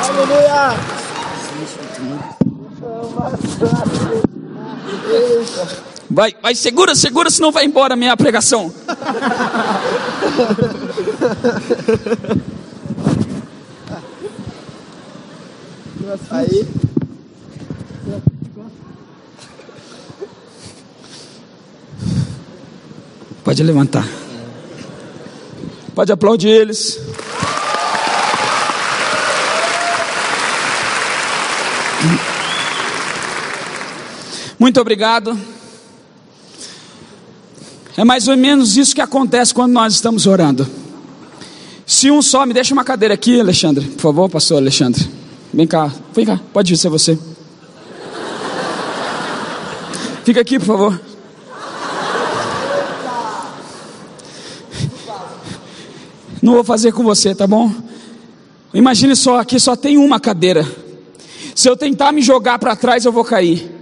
Aleluia. 0.10 0.76
Vai, 6.10 6.36
vai, 6.42 6.56
segura, 6.56 6.96
segura, 6.96 7.30
senão 7.30 7.52
vai 7.52 7.64
embora 7.64 7.94
a 7.94 7.96
minha 7.96 8.18
pregação. 8.18 8.74
Aí. 16.32 16.68
Pode 23.44 23.62
levantar. 23.62 24.08
Pode 25.94 26.12
aplaudir 26.12 26.50
eles. 26.50 27.00
Muito 34.62 34.80
obrigado. 34.80 35.36
É 37.98 38.04
mais 38.04 38.28
ou 38.28 38.38
menos 38.38 38.78
isso 38.78 38.94
que 38.94 39.02
acontece 39.02 39.52
quando 39.52 39.72
nós 39.72 39.96
estamos 39.96 40.28
orando. 40.28 40.70
Se 41.84 42.12
um 42.12 42.22
só, 42.22 42.46
me 42.46 42.54
deixa 42.54 42.72
uma 42.72 42.84
cadeira 42.84 43.16
aqui, 43.16 43.40
Alexandre, 43.40 43.88
por 43.88 44.02
favor, 44.02 44.30
pastor 44.30 44.58
Alexandre. 44.58 45.04
Vem 45.52 45.66
cá, 45.66 45.92
vem 46.14 46.28
cá, 46.28 46.40
pode 46.54 46.78
ser 46.78 46.90
você. 46.90 47.18
Fica 50.24 50.42
aqui, 50.42 50.60
por 50.60 50.66
favor. 50.68 51.02
Não 56.40 56.54
vou 56.54 56.64
fazer 56.64 56.92
com 56.92 57.02
você, 57.02 57.34
tá 57.34 57.48
bom? 57.48 57.74
Imagine 58.76 59.16
só, 59.16 59.40
aqui 59.40 59.60
só 59.60 59.76
tem 59.76 59.98
uma 59.98 60.20
cadeira. 60.20 60.72
Se 61.56 61.68
eu 61.68 61.76
tentar 61.76 62.12
me 62.12 62.22
jogar 62.22 62.60
para 62.60 62.76
trás, 62.76 63.06
eu 63.06 63.12
vou 63.12 63.24
cair. 63.24 63.81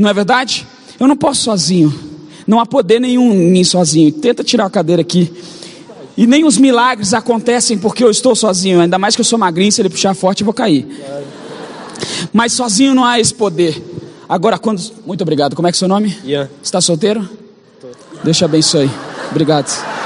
Não 0.00 0.08
é 0.08 0.14
verdade? 0.14 0.66
Eu 0.98 1.06
não 1.06 1.16
posso 1.16 1.42
sozinho. 1.42 1.92
Não 2.46 2.58
há 2.58 2.64
poder 2.64 2.98
nenhum 2.98 3.32
em 3.32 3.50
mim 3.50 3.64
sozinho. 3.64 4.10
Tenta 4.10 4.42
tirar 4.42 4.64
a 4.64 4.70
cadeira 4.70 5.02
aqui. 5.02 5.30
E 6.16 6.26
nem 6.26 6.44
os 6.44 6.56
milagres 6.56 7.12
acontecem 7.12 7.76
porque 7.78 8.02
eu 8.02 8.10
estou 8.10 8.34
sozinho. 8.34 8.80
Ainda 8.80 8.98
mais 8.98 9.14
que 9.14 9.20
eu 9.20 9.24
sou 9.24 9.38
magrinho, 9.38 9.70
se 9.70 9.82
ele 9.82 9.90
puxar 9.90 10.14
forte, 10.14 10.40
eu 10.40 10.46
vou 10.46 10.54
cair. 10.54 10.86
Mas 12.32 12.54
sozinho 12.54 12.94
não 12.94 13.04
há 13.04 13.20
esse 13.20 13.34
poder. 13.34 13.82
Agora, 14.26 14.58
quando. 14.58 14.80
Muito 15.06 15.20
obrigado. 15.20 15.54
Como 15.54 15.68
é 15.68 15.70
que 15.70 15.76
é 15.76 15.78
o 15.78 15.80
seu 15.80 15.88
nome? 15.88 16.16
Ian. 16.24 16.48
Está 16.62 16.80
solteiro? 16.80 17.28
Deus 18.24 18.38
te 18.38 18.44
abençoe. 18.44 18.90
Obrigado. 19.30 19.99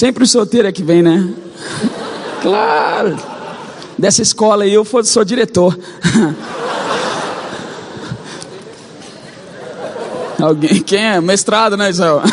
Sempre 0.00 0.24
o 0.24 0.26
solteiro 0.26 0.66
é 0.66 0.72
que 0.72 0.82
vem, 0.82 1.02
né? 1.02 1.30
Claro. 2.40 3.18
Dessa 3.98 4.22
escola 4.22 4.64
aí 4.64 4.72
eu 4.72 4.82
sou 5.04 5.22
diretor. 5.26 5.78
Alguém? 10.40 10.80
Quem 10.80 11.04
é? 11.04 11.20
Mestrado, 11.20 11.76
né, 11.76 11.90
Israel? 11.90 12.22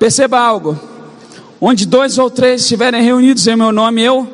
Perceba 0.00 0.40
algo. 0.40 0.80
Onde 1.60 1.84
dois 1.84 2.16
ou 2.16 2.30
três 2.30 2.62
estiverem 2.62 3.02
reunidos 3.02 3.46
em 3.46 3.54
meu 3.54 3.70
nome, 3.70 4.02
eu. 4.02 4.26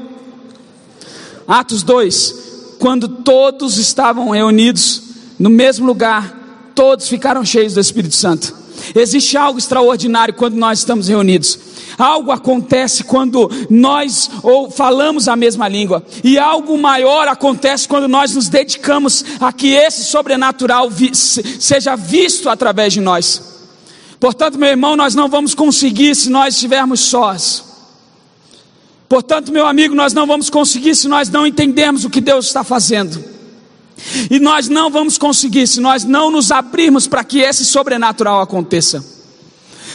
Atos 1.48 1.82
2. 1.82 2.76
Quando 2.78 3.08
todos 3.08 3.78
estavam 3.78 4.30
reunidos 4.30 5.02
no 5.40 5.50
mesmo 5.50 5.84
lugar, 5.84 6.43
todos 6.74 7.08
ficaram 7.08 7.44
cheios 7.44 7.74
do 7.74 7.80
Espírito 7.80 8.14
Santo. 8.14 8.54
Existe 8.94 9.36
algo 9.36 9.58
extraordinário 9.58 10.34
quando 10.34 10.54
nós 10.54 10.80
estamos 10.80 11.08
reunidos. 11.08 11.58
Algo 11.96 12.32
acontece 12.32 13.04
quando 13.04 13.48
nós 13.70 14.28
ou 14.42 14.68
falamos 14.70 15.28
a 15.28 15.36
mesma 15.36 15.68
língua, 15.68 16.04
e 16.24 16.36
algo 16.36 16.76
maior 16.76 17.28
acontece 17.28 17.86
quando 17.86 18.08
nós 18.08 18.34
nos 18.34 18.48
dedicamos 18.48 19.24
a 19.40 19.52
que 19.52 19.68
esse 19.74 20.04
sobrenatural 20.04 20.90
vi- 20.90 21.14
se- 21.14 21.60
seja 21.60 21.94
visto 21.94 22.48
através 22.50 22.92
de 22.92 23.00
nós. 23.00 23.40
Portanto, 24.18 24.58
meu 24.58 24.70
irmão, 24.70 24.96
nós 24.96 25.14
não 25.14 25.28
vamos 25.28 25.54
conseguir 25.54 26.16
se 26.16 26.28
nós 26.30 26.54
estivermos 26.54 26.98
sós. 27.00 27.62
Portanto, 29.08 29.52
meu 29.52 29.66
amigo, 29.66 29.94
nós 29.94 30.12
não 30.12 30.26
vamos 30.26 30.50
conseguir 30.50 30.96
se 30.96 31.06
nós 31.06 31.28
não 31.28 31.46
entendermos 31.46 32.04
o 32.04 32.10
que 32.10 32.20
Deus 32.20 32.46
está 32.46 32.64
fazendo. 32.64 33.22
E 34.30 34.38
nós 34.40 34.68
não 34.68 34.90
vamos 34.90 35.16
conseguir 35.16 35.66
se 35.66 35.80
nós 35.80 36.04
não 36.04 36.30
nos 36.30 36.50
abrirmos 36.50 37.06
para 37.06 37.24
que 37.24 37.40
esse 37.40 37.64
sobrenatural 37.64 38.40
aconteça. 38.40 39.04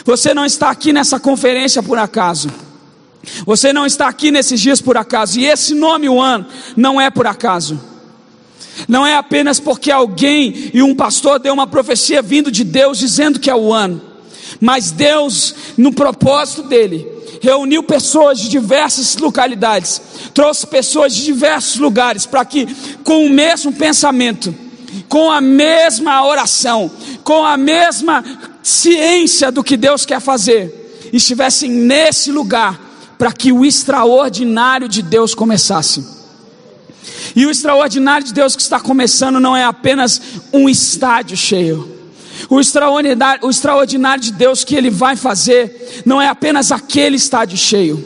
Você 0.04 0.32
não 0.32 0.44
está 0.44 0.70
aqui 0.70 0.92
nessa 0.92 1.20
conferência 1.20 1.82
por 1.82 1.98
acaso. 1.98 2.48
Você 3.44 3.72
não 3.72 3.84
está 3.84 4.08
aqui 4.08 4.30
nesses 4.30 4.60
dias 4.60 4.80
por 4.80 4.96
acaso. 4.96 5.38
E 5.38 5.46
esse 5.46 5.74
nome 5.74 6.08
One 6.08 6.46
não 6.76 7.00
é 7.00 7.10
por 7.10 7.26
acaso. 7.26 7.78
Não 8.88 9.06
é 9.06 9.14
apenas 9.14 9.60
porque 9.60 9.90
alguém 9.90 10.70
e 10.72 10.82
um 10.82 10.94
pastor 10.94 11.38
deu 11.38 11.52
uma 11.52 11.66
profecia 11.66 12.22
vindo 12.22 12.50
de 12.50 12.64
Deus 12.64 12.98
dizendo 12.98 13.38
que 13.38 13.50
é 13.50 13.54
o 13.54 13.72
ano, 13.72 14.00
mas 14.60 14.90
Deus, 14.90 15.54
no 15.76 15.92
propósito 15.92 16.62
dele, 16.62 17.06
reuniu 17.40 17.82
pessoas 17.82 18.38
de 18.38 18.48
diversas 18.48 19.16
localidades, 19.16 20.00
trouxe 20.32 20.66
pessoas 20.66 21.14
de 21.14 21.24
diversos 21.24 21.76
lugares 21.76 22.26
para 22.26 22.44
que, 22.44 22.66
com 23.02 23.26
o 23.26 23.30
mesmo 23.30 23.72
pensamento, 23.72 24.54
com 25.08 25.30
a 25.30 25.40
mesma 25.40 26.24
oração, 26.24 26.90
com 27.24 27.44
a 27.44 27.56
mesma 27.56 28.22
ciência 28.62 29.50
do 29.50 29.64
que 29.64 29.76
Deus 29.76 30.04
quer 30.04 30.20
fazer, 30.20 31.08
estivessem 31.12 31.70
nesse 31.70 32.30
lugar 32.30 32.78
para 33.18 33.32
que 33.32 33.52
o 33.52 33.64
extraordinário 33.64 34.88
de 34.88 35.02
Deus 35.02 35.34
começasse. 35.34 36.04
E 37.34 37.46
o 37.46 37.50
extraordinário 37.50 38.26
de 38.26 38.34
Deus 38.34 38.54
que 38.54 38.62
está 38.62 38.78
começando 38.80 39.40
não 39.40 39.56
é 39.56 39.64
apenas 39.64 40.20
um 40.52 40.68
estádio 40.68 41.36
cheio. 41.36 41.99
O 42.48 42.60
extraordinário, 42.60 43.46
o 43.46 43.50
extraordinário 43.50 44.22
de 44.22 44.32
Deus 44.32 44.64
que 44.64 44.74
Ele 44.74 44.90
vai 44.90 45.16
fazer 45.16 46.02
não 46.04 46.20
é 46.20 46.28
apenas 46.28 46.72
aquele 46.72 47.16
estádio 47.16 47.56
cheio, 47.56 48.02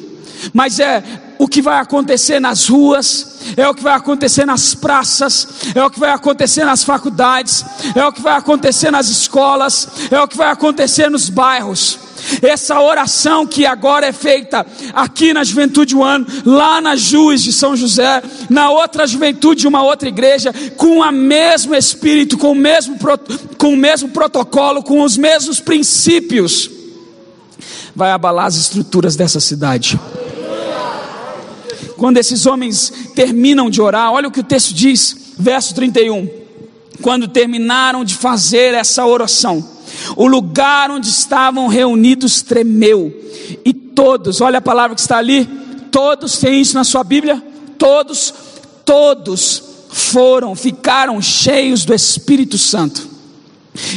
mas 0.53 0.81
é 0.81 1.03
o 1.39 1.49
que 1.49 1.61
vai 1.61 1.79
acontecer 1.79 2.41
nas 2.41 2.69
ruas, 2.69 3.35
é 3.57 3.69
o 3.69 3.75
que 3.75 3.83
vai 3.83 3.95
acontecer 3.95 4.45
nas 4.45 4.75
praças, 4.75 5.49
é 5.75 5.85
o 5.85 5.91
que 5.91 5.99
vai 6.01 6.11
acontecer 6.11 6.65
nas 6.65 6.85
faculdades, 6.85 7.65
é 7.95 8.05
o 8.05 8.13
que 8.13 8.23
vai 8.23 8.37
acontecer 8.37 8.91
nas 8.91 9.09
escolas, 9.09 9.89
é 10.11 10.21
o 10.21 10.29
que 10.29 10.37
vai 10.37 10.49
acontecer 10.49 11.11
nos 11.11 11.29
bairros. 11.29 12.04
Essa 12.43 12.81
oração 12.81 13.47
que 13.47 13.67
agora 13.67 14.07
é 14.07 14.13
feita 14.13 14.67
aqui 14.93 15.33
na 15.33 15.45
Juventude 15.45 15.95
One, 15.95 16.27
lá 16.45 16.81
na 16.81 16.97
Juiz 16.97 17.43
de 17.43 17.53
São 17.53 17.77
José, 17.77 18.23
na 18.49 18.71
outra 18.71 19.07
juventude 19.07 19.63
de 19.63 19.69
uma 19.69 19.83
outra 19.83 20.09
igreja, 20.09 20.53
com 20.77 21.01
o 21.01 21.13
mesmo 21.13 21.75
espírito, 21.75 22.39
com 22.39 22.53
o 22.53 22.55
mesmo, 22.55 22.97
com 23.59 23.73
o 23.73 23.77
mesmo 23.77 24.09
protocolo, 24.09 24.83
com 24.83 25.03
os 25.03 25.17
mesmos 25.17 25.61
princípios, 25.61 26.71
vai 27.95 28.11
abalar 28.11 28.47
as 28.47 28.57
estruturas 28.57 29.17
dessa 29.17 29.41
cidade. 29.41 29.99
Quando 31.97 32.19
esses 32.19 32.45
homens 32.45 32.93
terminam 33.15 33.71
de 33.71 33.81
orar, 33.81 34.13
olha 34.13 34.29
o 34.29 34.31
que 34.31 34.41
o 34.41 34.45
texto 34.45 34.75
diz, 34.75 35.17
verso 35.39 35.75
31. 35.75 36.44
Quando 37.03 37.29
terminaram 37.29 38.05
de 38.05 38.15
fazer 38.15 38.75
essa 38.75 39.05
oração, 39.07 39.65
o 40.17 40.27
lugar 40.27 40.91
onde 40.91 41.09
estavam 41.09 41.67
reunidos 41.67 42.43
tremeu, 42.43 43.13
e 43.65 43.73
todos, 43.73 44.41
olha 44.41 44.59
a 44.59 44.63
palavra 44.63 44.95
que 44.95 45.01
está 45.01 45.19
ali, 45.19 45.47
todos 45.91 46.39
têm 46.39 46.61
isso 46.61 46.75
na 46.75 46.85
sua 46.85 47.05
Bíblia, 47.05 47.43
todos, 47.79 48.33
todos 48.85 49.63
foram, 49.91 50.55
ficaram 50.55 51.21
cheios 51.21 51.85
do 51.85 51.95
Espírito 51.95 52.59
Santo 52.59 53.09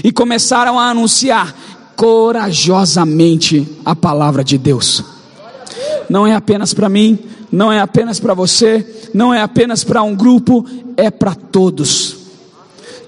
e 0.04 0.12
começaram 0.12 0.80
a 0.80 0.90
anunciar 0.90 1.56
corajosamente 1.96 3.68
a 3.84 3.96
palavra 3.96 4.44
de 4.44 4.58
Deus. 4.58 5.04
Não 6.10 6.26
é 6.26 6.36
apenas 6.36 6.74
para 6.74 6.88
mim, 6.88 7.18
não 7.52 7.72
é 7.72 7.80
apenas 7.80 8.20
para 8.20 8.34
você, 8.34 9.10
não 9.14 9.34
é 9.34 9.42
apenas 9.42 9.84
para 9.84 10.04
um 10.04 10.16
grupo, 10.16 10.66
é 10.96 11.10
para 11.10 11.34
todos. 11.34 12.17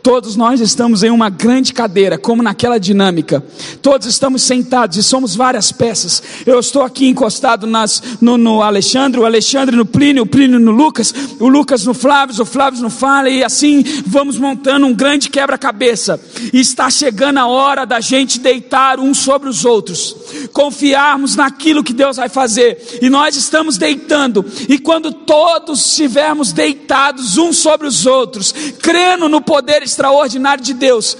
Todos 0.01 0.35
nós 0.35 0.61
estamos 0.61 1.03
em 1.03 1.09
uma 1.09 1.29
grande 1.29 1.73
cadeira, 1.73 2.17
como 2.17 2.41
naquela 2.41 2.79
dinâmica. 2.79 3.43
Todos 3.81 4.07
estamos 4.07 4.41
sentados 4.43 4.97
e 4.97 5.03
somos 5.03 5.35
várias 5.35 5.71
peças. 5.71 6.23
Eu 6.45 6.59
estou 6.59 6.83
aqui 6.83 7.07
encostado 7.07 7.67
nas, 7.67 8.01
no, 8.21 8.37
no 8.37 8.61
Alexandre, 8.61 9.19
o 9.19 9.25
Alexandre 9.25 9.75
no 9.75 9.85
Plínio, 9.85 10.23
o 10.23 10.25
Plínio 10.25 10.59
no 10.59 10.71
Lucas, 10.71 11.13
o 11.39 11.47
Lucas 11.47 11.85
no 11.85 11.93
Flávio, 11.93 12.41
o 12.41 12.45
Flávio 12.45 12.81
no 12.81 12.89
Fala, 12.89 13.29
e 13.29 13.43
assim 13.43 13.83
vamos 14.05 14.37
montando 14.37 14.85
um 14.85 14.93
grande 14.93 15.29
quebra-cabeça. 15.29 16.19
E 16.53 16.59
está 16.59 16.89
chegando 16.89 17.39
a 17.39 17.47
hora 17.47 17.85
da 17.85 17.99
gente 17.99 18.39
deitar 18.39 18.99
uns 18.99 19.19
sobre 19.19 19.49
os 19.49 19.65
outros, 19.65 20.15
confiarmos 20.53 21.35
naquilo 21.35 21.83
que 21.83 21.93
Deus 21.93 22.17
vai 22.17 22.29
fazer. 22.29 22.99
E 23.01 23.09
nós 23.09 23.35
estamos 23.35 23.77
deitando, 23.77 24.45
e 24.67 24.79
quando 24.79 25.11
todos 25.11 25.85
estivermos 25.85 26.53
deitados 26.53 27.37
uns 27.37 27.57
sobre 27.57 27.87
os 27.87 28.05
outros, 28.05 28.53
crendo 28.81 29.27
no 29.27 29.41
poder 29.41 29.83
extraordinário 29.99 30.63
de 30.63 30.73
Deus, 30.73 31.17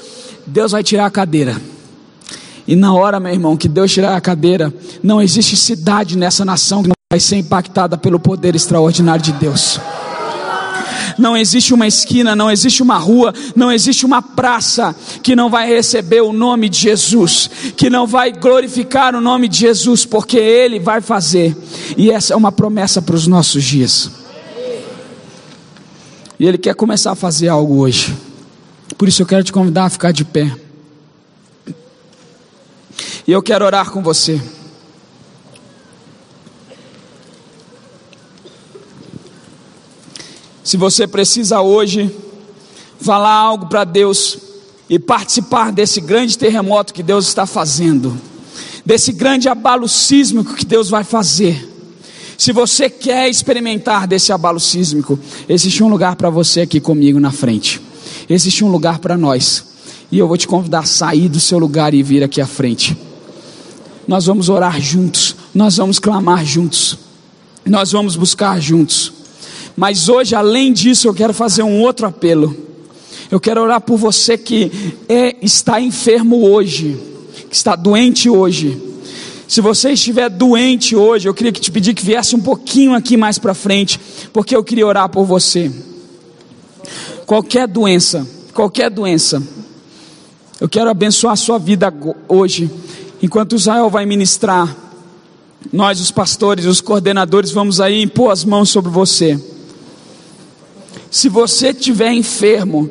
Deus 0.48 0.72
vai 0.72 0.82
tirar 0.82 1.06
a 1.06 1.12
cadeira. 1.12 1.62
E 2.66 2.76
na 2.76 2.94
hora, 2.94 3.20
meu 3.20 3.34
irmão, 3.34 3.58
que 3.58 3.68
Deus 3.68 3.92
tirar 3.92 4.16
a 4.16 4.22
cadeira, 4.22 4.74
não 5.04 5.22
existe 5.22 5.58
cidade 5.58 6.18
nessa 6.18 6.46
nação 6.46 6.82
que 6.82 6.88
não 6.88 6.96
vai 7.12 7.20
ser 7.20 7.36
impactada 7.36 7.98
pelo 7.98 8.20
poder 8.20 8.56
extraordinário 8.56 9.22
de 9.22 9.34
Deus. 9.34 9.80
Não 11.18 11.36
existe 11.36 11.74
uma 11.74 11.88
esquina, 11.88 12.34
não 12.34 12.50
existe 12.50 12.82
uma 12.82 12.98
rua, 12.98 13.34
não 13.54 13.70
existe 13.70 14.06
uma 14.06 14.22
praça 14.22 14.96
que 15.22 15.36
não 15.36 15.50
vai 15.50 15.68
receber 15.68 16.22
o 16.22 16.32
nome 16.32 16.70
de 16.70 16.80
Jesus, 16.80 17.50
que 17.76 17.90
não 17.90 18.08
vai 18.08 18.32
glorificar 18.32 19.14
o 19.14 19.20
nome 19.20 19.50
de 19.50 19.58
Jesus, 19.58 20.06
porque 20.06 20.38
Ele 20.38 20.80
vai 20.80 21.02
fazer, 21.02 21.58
e 21.98 22.10
essa 22.10 22.34
é 22.34 22.38
uma 22.38 22.52
promessa 22.52 23.02
para 23.02 23.16
os 23.16 23.28
nossos 23.28 23.62
dias. 23.62 24.10
E 26.40 26.46
Ele 26.46 26.58
quer 26.58 26.76
começar 26.76 27.12
a 27.12 27.16
fazer 27.16 27.50
algo 27.50 27.80
hoje. 27.80 28.29
Por 29.00 29.08
isso 29.08 29.22
eu 29.22 29.26
quero 29.26 29.46
te 29.46 29.54
convidar 29.54 29.86
a 29.86 29.90
ficar 29.90 30.12
de 30.12 30.26
pé. 30.26 30.54
E 33.26 33.32
eu 33.32 33.42
quero 33.42 33.64
orar 33.64 33.90
com 33.92 34.04
você. 34.04 34.42
Se 40.62 40.76
você 40.76 41.08
precisa 41.08 41.62
hoje 41.62 42.14
falar 43.00 43.32
algo 43.32 43.68
para 43.68 43.86
Deus 43.86 44.38
e 44.90 45.00
participar 45.00 45.72
desse 45.72 46.02
grande 46.02 46.38
terremoto 46.38 46.94
que 46.94 47.02
Deus 47.02 47.26
está 47.26 47.46
fazendo, 47.46 48.20
desse 48.86 49.14
grande 49.14 49.48
abalo 49.48 49.88
sísmico 49.88 50.56
que 50.56 50.66
Deus 50.66 50.90
vai 50.90 51.06
fazer. 51.06 51.66
Se 52.38 52.52
você 52.52 52.90
quer 52.90 53.30
experimentar 53.30 54.06
desse 54.06 54.34
abalo 54.34 54.60
sísmico, 54.60 55.18
existe 55.48 55.82
um 55.82 55.88
lugar 55.88 56.18
para 56.18 56.30
você 56.30 56.62
aqui 56.62 56.82
comigo 56.82 57.18
na 57.18 57.32
frente 57.32 57.88
existe 58.28 58.64
um 58.64 58.72
lugar 58.72 59.00
para 59.00 59.18
nós. 59.18 59.64
E 60.12 60.18
eu 60.18 60.28
vou 60.28 60.38
te 60.38 60.48
convidar 60.48 60.80
a 60.80 60.86
sair 60.86 61.30
do 61.30 61.40
seu 61.40 61.60
lugar 61.60 61.94
e 61.94 62.02
vir 62.02 62.24
aqui 62.24 62.42
à 62.42 62.48
frente. 62.48 62.98
Nós 64.08 64.26
vamos 64.26 64.50
orar 64.50 64.82
juntos, 64.82 65.36
nós 65.54 65.78
vamos 65.78 66.00
clamar 66.00 66.44
juntos, 66.44 66.98
nós 67.64 67.92
vamos 67.92 68.16
buscar 68.16 68.60
juntos. 68.60 69.14
Mas 69.78 70.10
hoje, 70.10 70.34
além 70.34 70.74
disso, 70.74 71.08
eu 71.08 71.14
quero 71.14 71.34
fazer 71.34 71.62
um 71.62 71.80
outro 71.80 72.08
apelo. 72.08 72.56
Eu 73.30 73.40
quero 73.40 73.62
orar 73.62 73.80
por 73.82 73.98
você 73.98 74.36
que 74.36 74.72
é, 75.08 75.36
está 75.44 75.80
enfermo 75.80 76.44
hoje, 76.44 76.98
que 77.48 77.56
está 77.56 77.76
doente 77.76 78.28
hoje. 78.28 78.82
Se 79.48 79.62
você 79.62 79.92
estiver 79.92 80.28
doente 80.30 80.96
hoje, 80.96 81.28
eu 81.30 81.34
queria 81.34 81.52
que 81.52 81.62
te 81.62 81.72
pedir 81.72 81.94
que 81.94 82.04
viesse 82.04 82.36
um 82.36 82.42
pouquinho 82.42 82.94
aqui 82.94 83.16
mais 83.16 83.38
para 83.38 83.54
frente, 83.54 84.00
porque 84.34 84.56
eu 84.56 84.64
queria 84.64 84.88
orar 84.88 85.10
por 85.10 85.24
você 85.24 85.72
qualquer 87.30 87.68
doença, 87.68 88.28
qualquer 88.56 88.90
doença. 88.90 89.40
Eu 90.60 90.68
quero 90.68 90.90
abençoar 90.90 91.34
a 91.34 91.36
sua 91.36 91.60
vida 91.60 91.94
hoje, 92.28 92.72
enquanto 93.22 93.56
Israel 93.56 93.88
vai 93.88 94.04
ministrar. 94.04 94.76
Nós, 95.72 96.02
os 96.02 96.10
pastores, 96.10 96.66
os 96.66 96.82
coordenadores, 96.82 97.52
vamos 97.52 97.80
aí 97.80 98.02
impor 98.02 98.32
as 98.32 98.44
mãos 98.44 98.72
sobre 98.72 98.90
você. 98.90 99.40
Se 101.12 101.30
você 101.30 101.70
estiver 101.70 102.12
enfermo, 102.12 102.90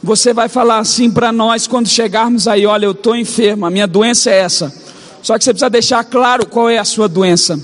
você 0.00 0.32
vai 0.32 0.48
falar 0.48 0.78
assim 0.78 1.10
para 1.10 1.32
nós 1.32 1.66
quando 1.66 1.88
chegarmos 1.88 2.46
aí: 2.46 2.64
olha, 2.66 2.86
eu 2.86 2.92
estou 2.92 3.16
enfermo, 3.16 3.66
a 3.66 3.70
minha 3.70 3.88
doença 3.88 4.30
é 4.30 4.38
essa. 4.38 4.72
Só 5.20 5.36
que 5.36 5.42
você 5.42 5.50
precisa 5.50 5.68
deixar 5.70 6.04
claro 6.04 6.46
qual 6.46 6.70
é 6.70 6.78
a 6.78 6.84
sua 6.84 7.08
doença, 7.08 7.58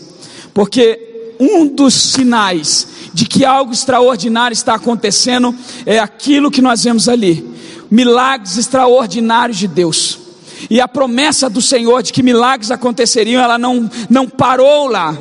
porque 0.52 1.36
um 1.38 1.68
dos 1.68 1.94
sinais 1.94 2.89
de 3.20 3.26
que 3.26 3.44
algo 3.44 3.70
extraordinário 3.70 4.54
está 4.54 4.76
acontecendo, 4.76 5.54
é 5.84 5.98
aquilo 5.98 6.50
que 6.50 6.62
nós 6.62 6.84
vemos 6.84 7.06
ali: 7.06 7.46
milagres 7.90 8.56
extraordinários 8.56 9.58
de 9.58 9.68
Deus. 9.68 10.18
E 10.70 10.80
a 10.80 10.88
promessa 10.88 11.50
do 11.50 11.60
Senhor 11.60 12.02
de 12.02 12.14
que 12.14 12.22
milagres 12.22 12.70
aconteceriam, 12.70 13.42
ela 13.42 13.58
não, 13.58 13.90
não 14.08 14.26
parou 14.26 14.88
lá. 14.88 15.16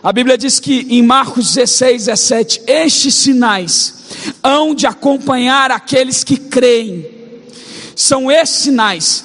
A 0.00 0.12
Bíblia 0.12 0.38
diz 0.38 0.60
que 0.60 0.86
em 0.88 1.02
Marcos 1.02 1.52
16, 1.52 2.06
17: 2.06 2.62
Estes 2.68 3.14
sinais 3.14 3.94
hão 4.40 4.72
de 4.72 4.86
acompanhar 4.86 5.72
aqueles 5.72 6.22
que 6.22 6.36
creem. 6.36 7.08
São 7.96 8.30
esses 8.30 8.56
sinais: 8.56 9.24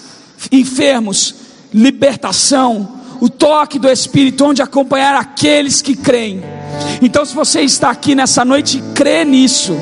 enfermos, 0.51 1.35
libertação, 1.71 2.99
o 3.21 3.29
toque 3.29 3.77
do 3.77 3.87
Espírito, 3.87 4.43
onde 4.43 4.63
acompanhar 4.63 5.13
aqueles 5.13 5.83
que 5.83 5.95
creem. 5.95 6.64
Então, 7.01 7.25
se 7.25 7.35
você 7.35 7.61
está 7.61 7.89
aqui 7.89 8.15
nessa 8.15 8.43
noite 8.45 8.77
e 8.77 8.93
crê 8.93 9.23
nisso, 9.25 9.77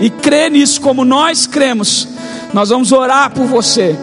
e 0.00 0.10
crê 0.10 0.50
nisso 0.50 0.80
como 0.80 1.04
nós 1.04 1.46
cremos, 1.46 2.08
nós 2.52 2.70
vamos 2.70 2.92
orar 2.92 3.30
por 3.30 3.46
você, 3.46 3.96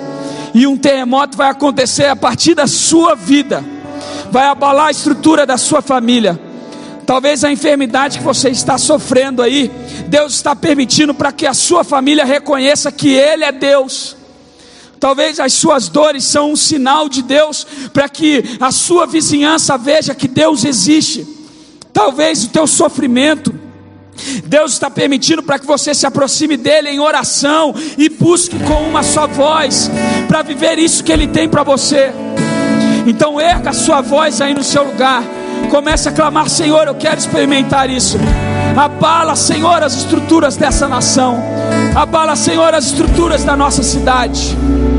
e 0.53 0.67
um 0.67 0.77
terremoto 0.77 1.37
vai 1.37 1.49
acontecer 1.49 2.05
a 2.05 2.15
partir 2.15 2.53
da 2.53 2.67
sua 2.67 3.15
vida, 3.15 3.63
vai 4.31 4.45
abalar 4.45 4.87
a 4.87 4.91
estrutura 4.91 5.45
da 5.45 5.57
sua 5.57 5.81
família. 5.81 6.39
Talvez 7.05 7.43
a 7.43 7.51
enfermidade 7.51 8.19
que 8.19 8.23
você 8.23 8.49
está 8.49 8.77
sofrendo 8.77 9.41
aí, 9.41 9.69
Deus 10.07 10.33
está 10.33 10.55
permitindo 10.55 11.13
para 11.13 11.31
que 11.31 11.45
a 11.45 11.53
sua 11.53 11.83
família 11.83 12.23
reconheça 12.23 12.91
que 12.91 13.09
Ele 13.09 13.43
é 13.43 13.51
Deus. 13.51 14.15
Talvez 14.99 15.39
as 15.39 15.53
suas 15.53 15.89
dores 15.89 16.23
são 16.23 16.51
um 16.51 16.55
sinal 16.55 17.09
de 17.09 17.23
Deus 17.23 17.65
para 17.91 18.07
que 18.07 18.43
a 18.59 18.71
sua 18.71 19.07
vizinhança 19.07 19.77
veja 19.77 20.13
que 20.13 20.27
Deus 20.27 20.63
existe. 20.63 21.40
Talvez 21.93 22.43
o 22.43 22.49
teu 22.49 22.65
sofrimento, 22.65 23.53
Deus 24.45 24.73
está 24.73 24.89
permitindo 24.89 25.43
para 25.43 25.59
que 25.59 25.65
você 25.65 25.93
se 25.93 26.05
aproxime 26.05 26.57
dele 26.57 26.89
em 26.89 26.99
oração 26.99 27.73
e 27.97 28.09
busque 28.09 28.57
com 28.59 28.87
uma 28.87 29.03
só 29.03 29.27
voz 29.27 29.89
para 30.27 30.41
viver 30.41 30.77
isso 30.77 31.03
que 31.03 31.11
ele 31.11 31.27
tem 31.27 31.49
para 31.49 31.63
você. 31.63 32.11
Então 33.07 33.39
erga 33.39 33.71
a 33.71 33.73
sua 33.73 34.01
voz 34.01 34.41
aí 34.41 34.53
no 34.53 34.63
seu 34.63 34.83
lugar. 34.83 35.23
Comece 35.69 36.09
a 36.09 36.11
clamar, 36.11 36.49
Senhor, 36.49 36.87
eu 36.87 36.95
quero 36.95 37.17
experimentar 37.17 37.89
isso. 37.89 38.17
Abala, 38.75 39.35
Senhor, 39.35 39.83
as 39.83 39.93
estruturas 39.95 40.55
dessa 40.55 40.87
nação. 40.87 41.41
Abala, 41.95 42.35
Senhor, 42.35 42.73
as 42.73 42.85
estruturas 42.85 43.43
da 43.43 43.55
nossa 43.55 43.83
cidade. 43.83 44.55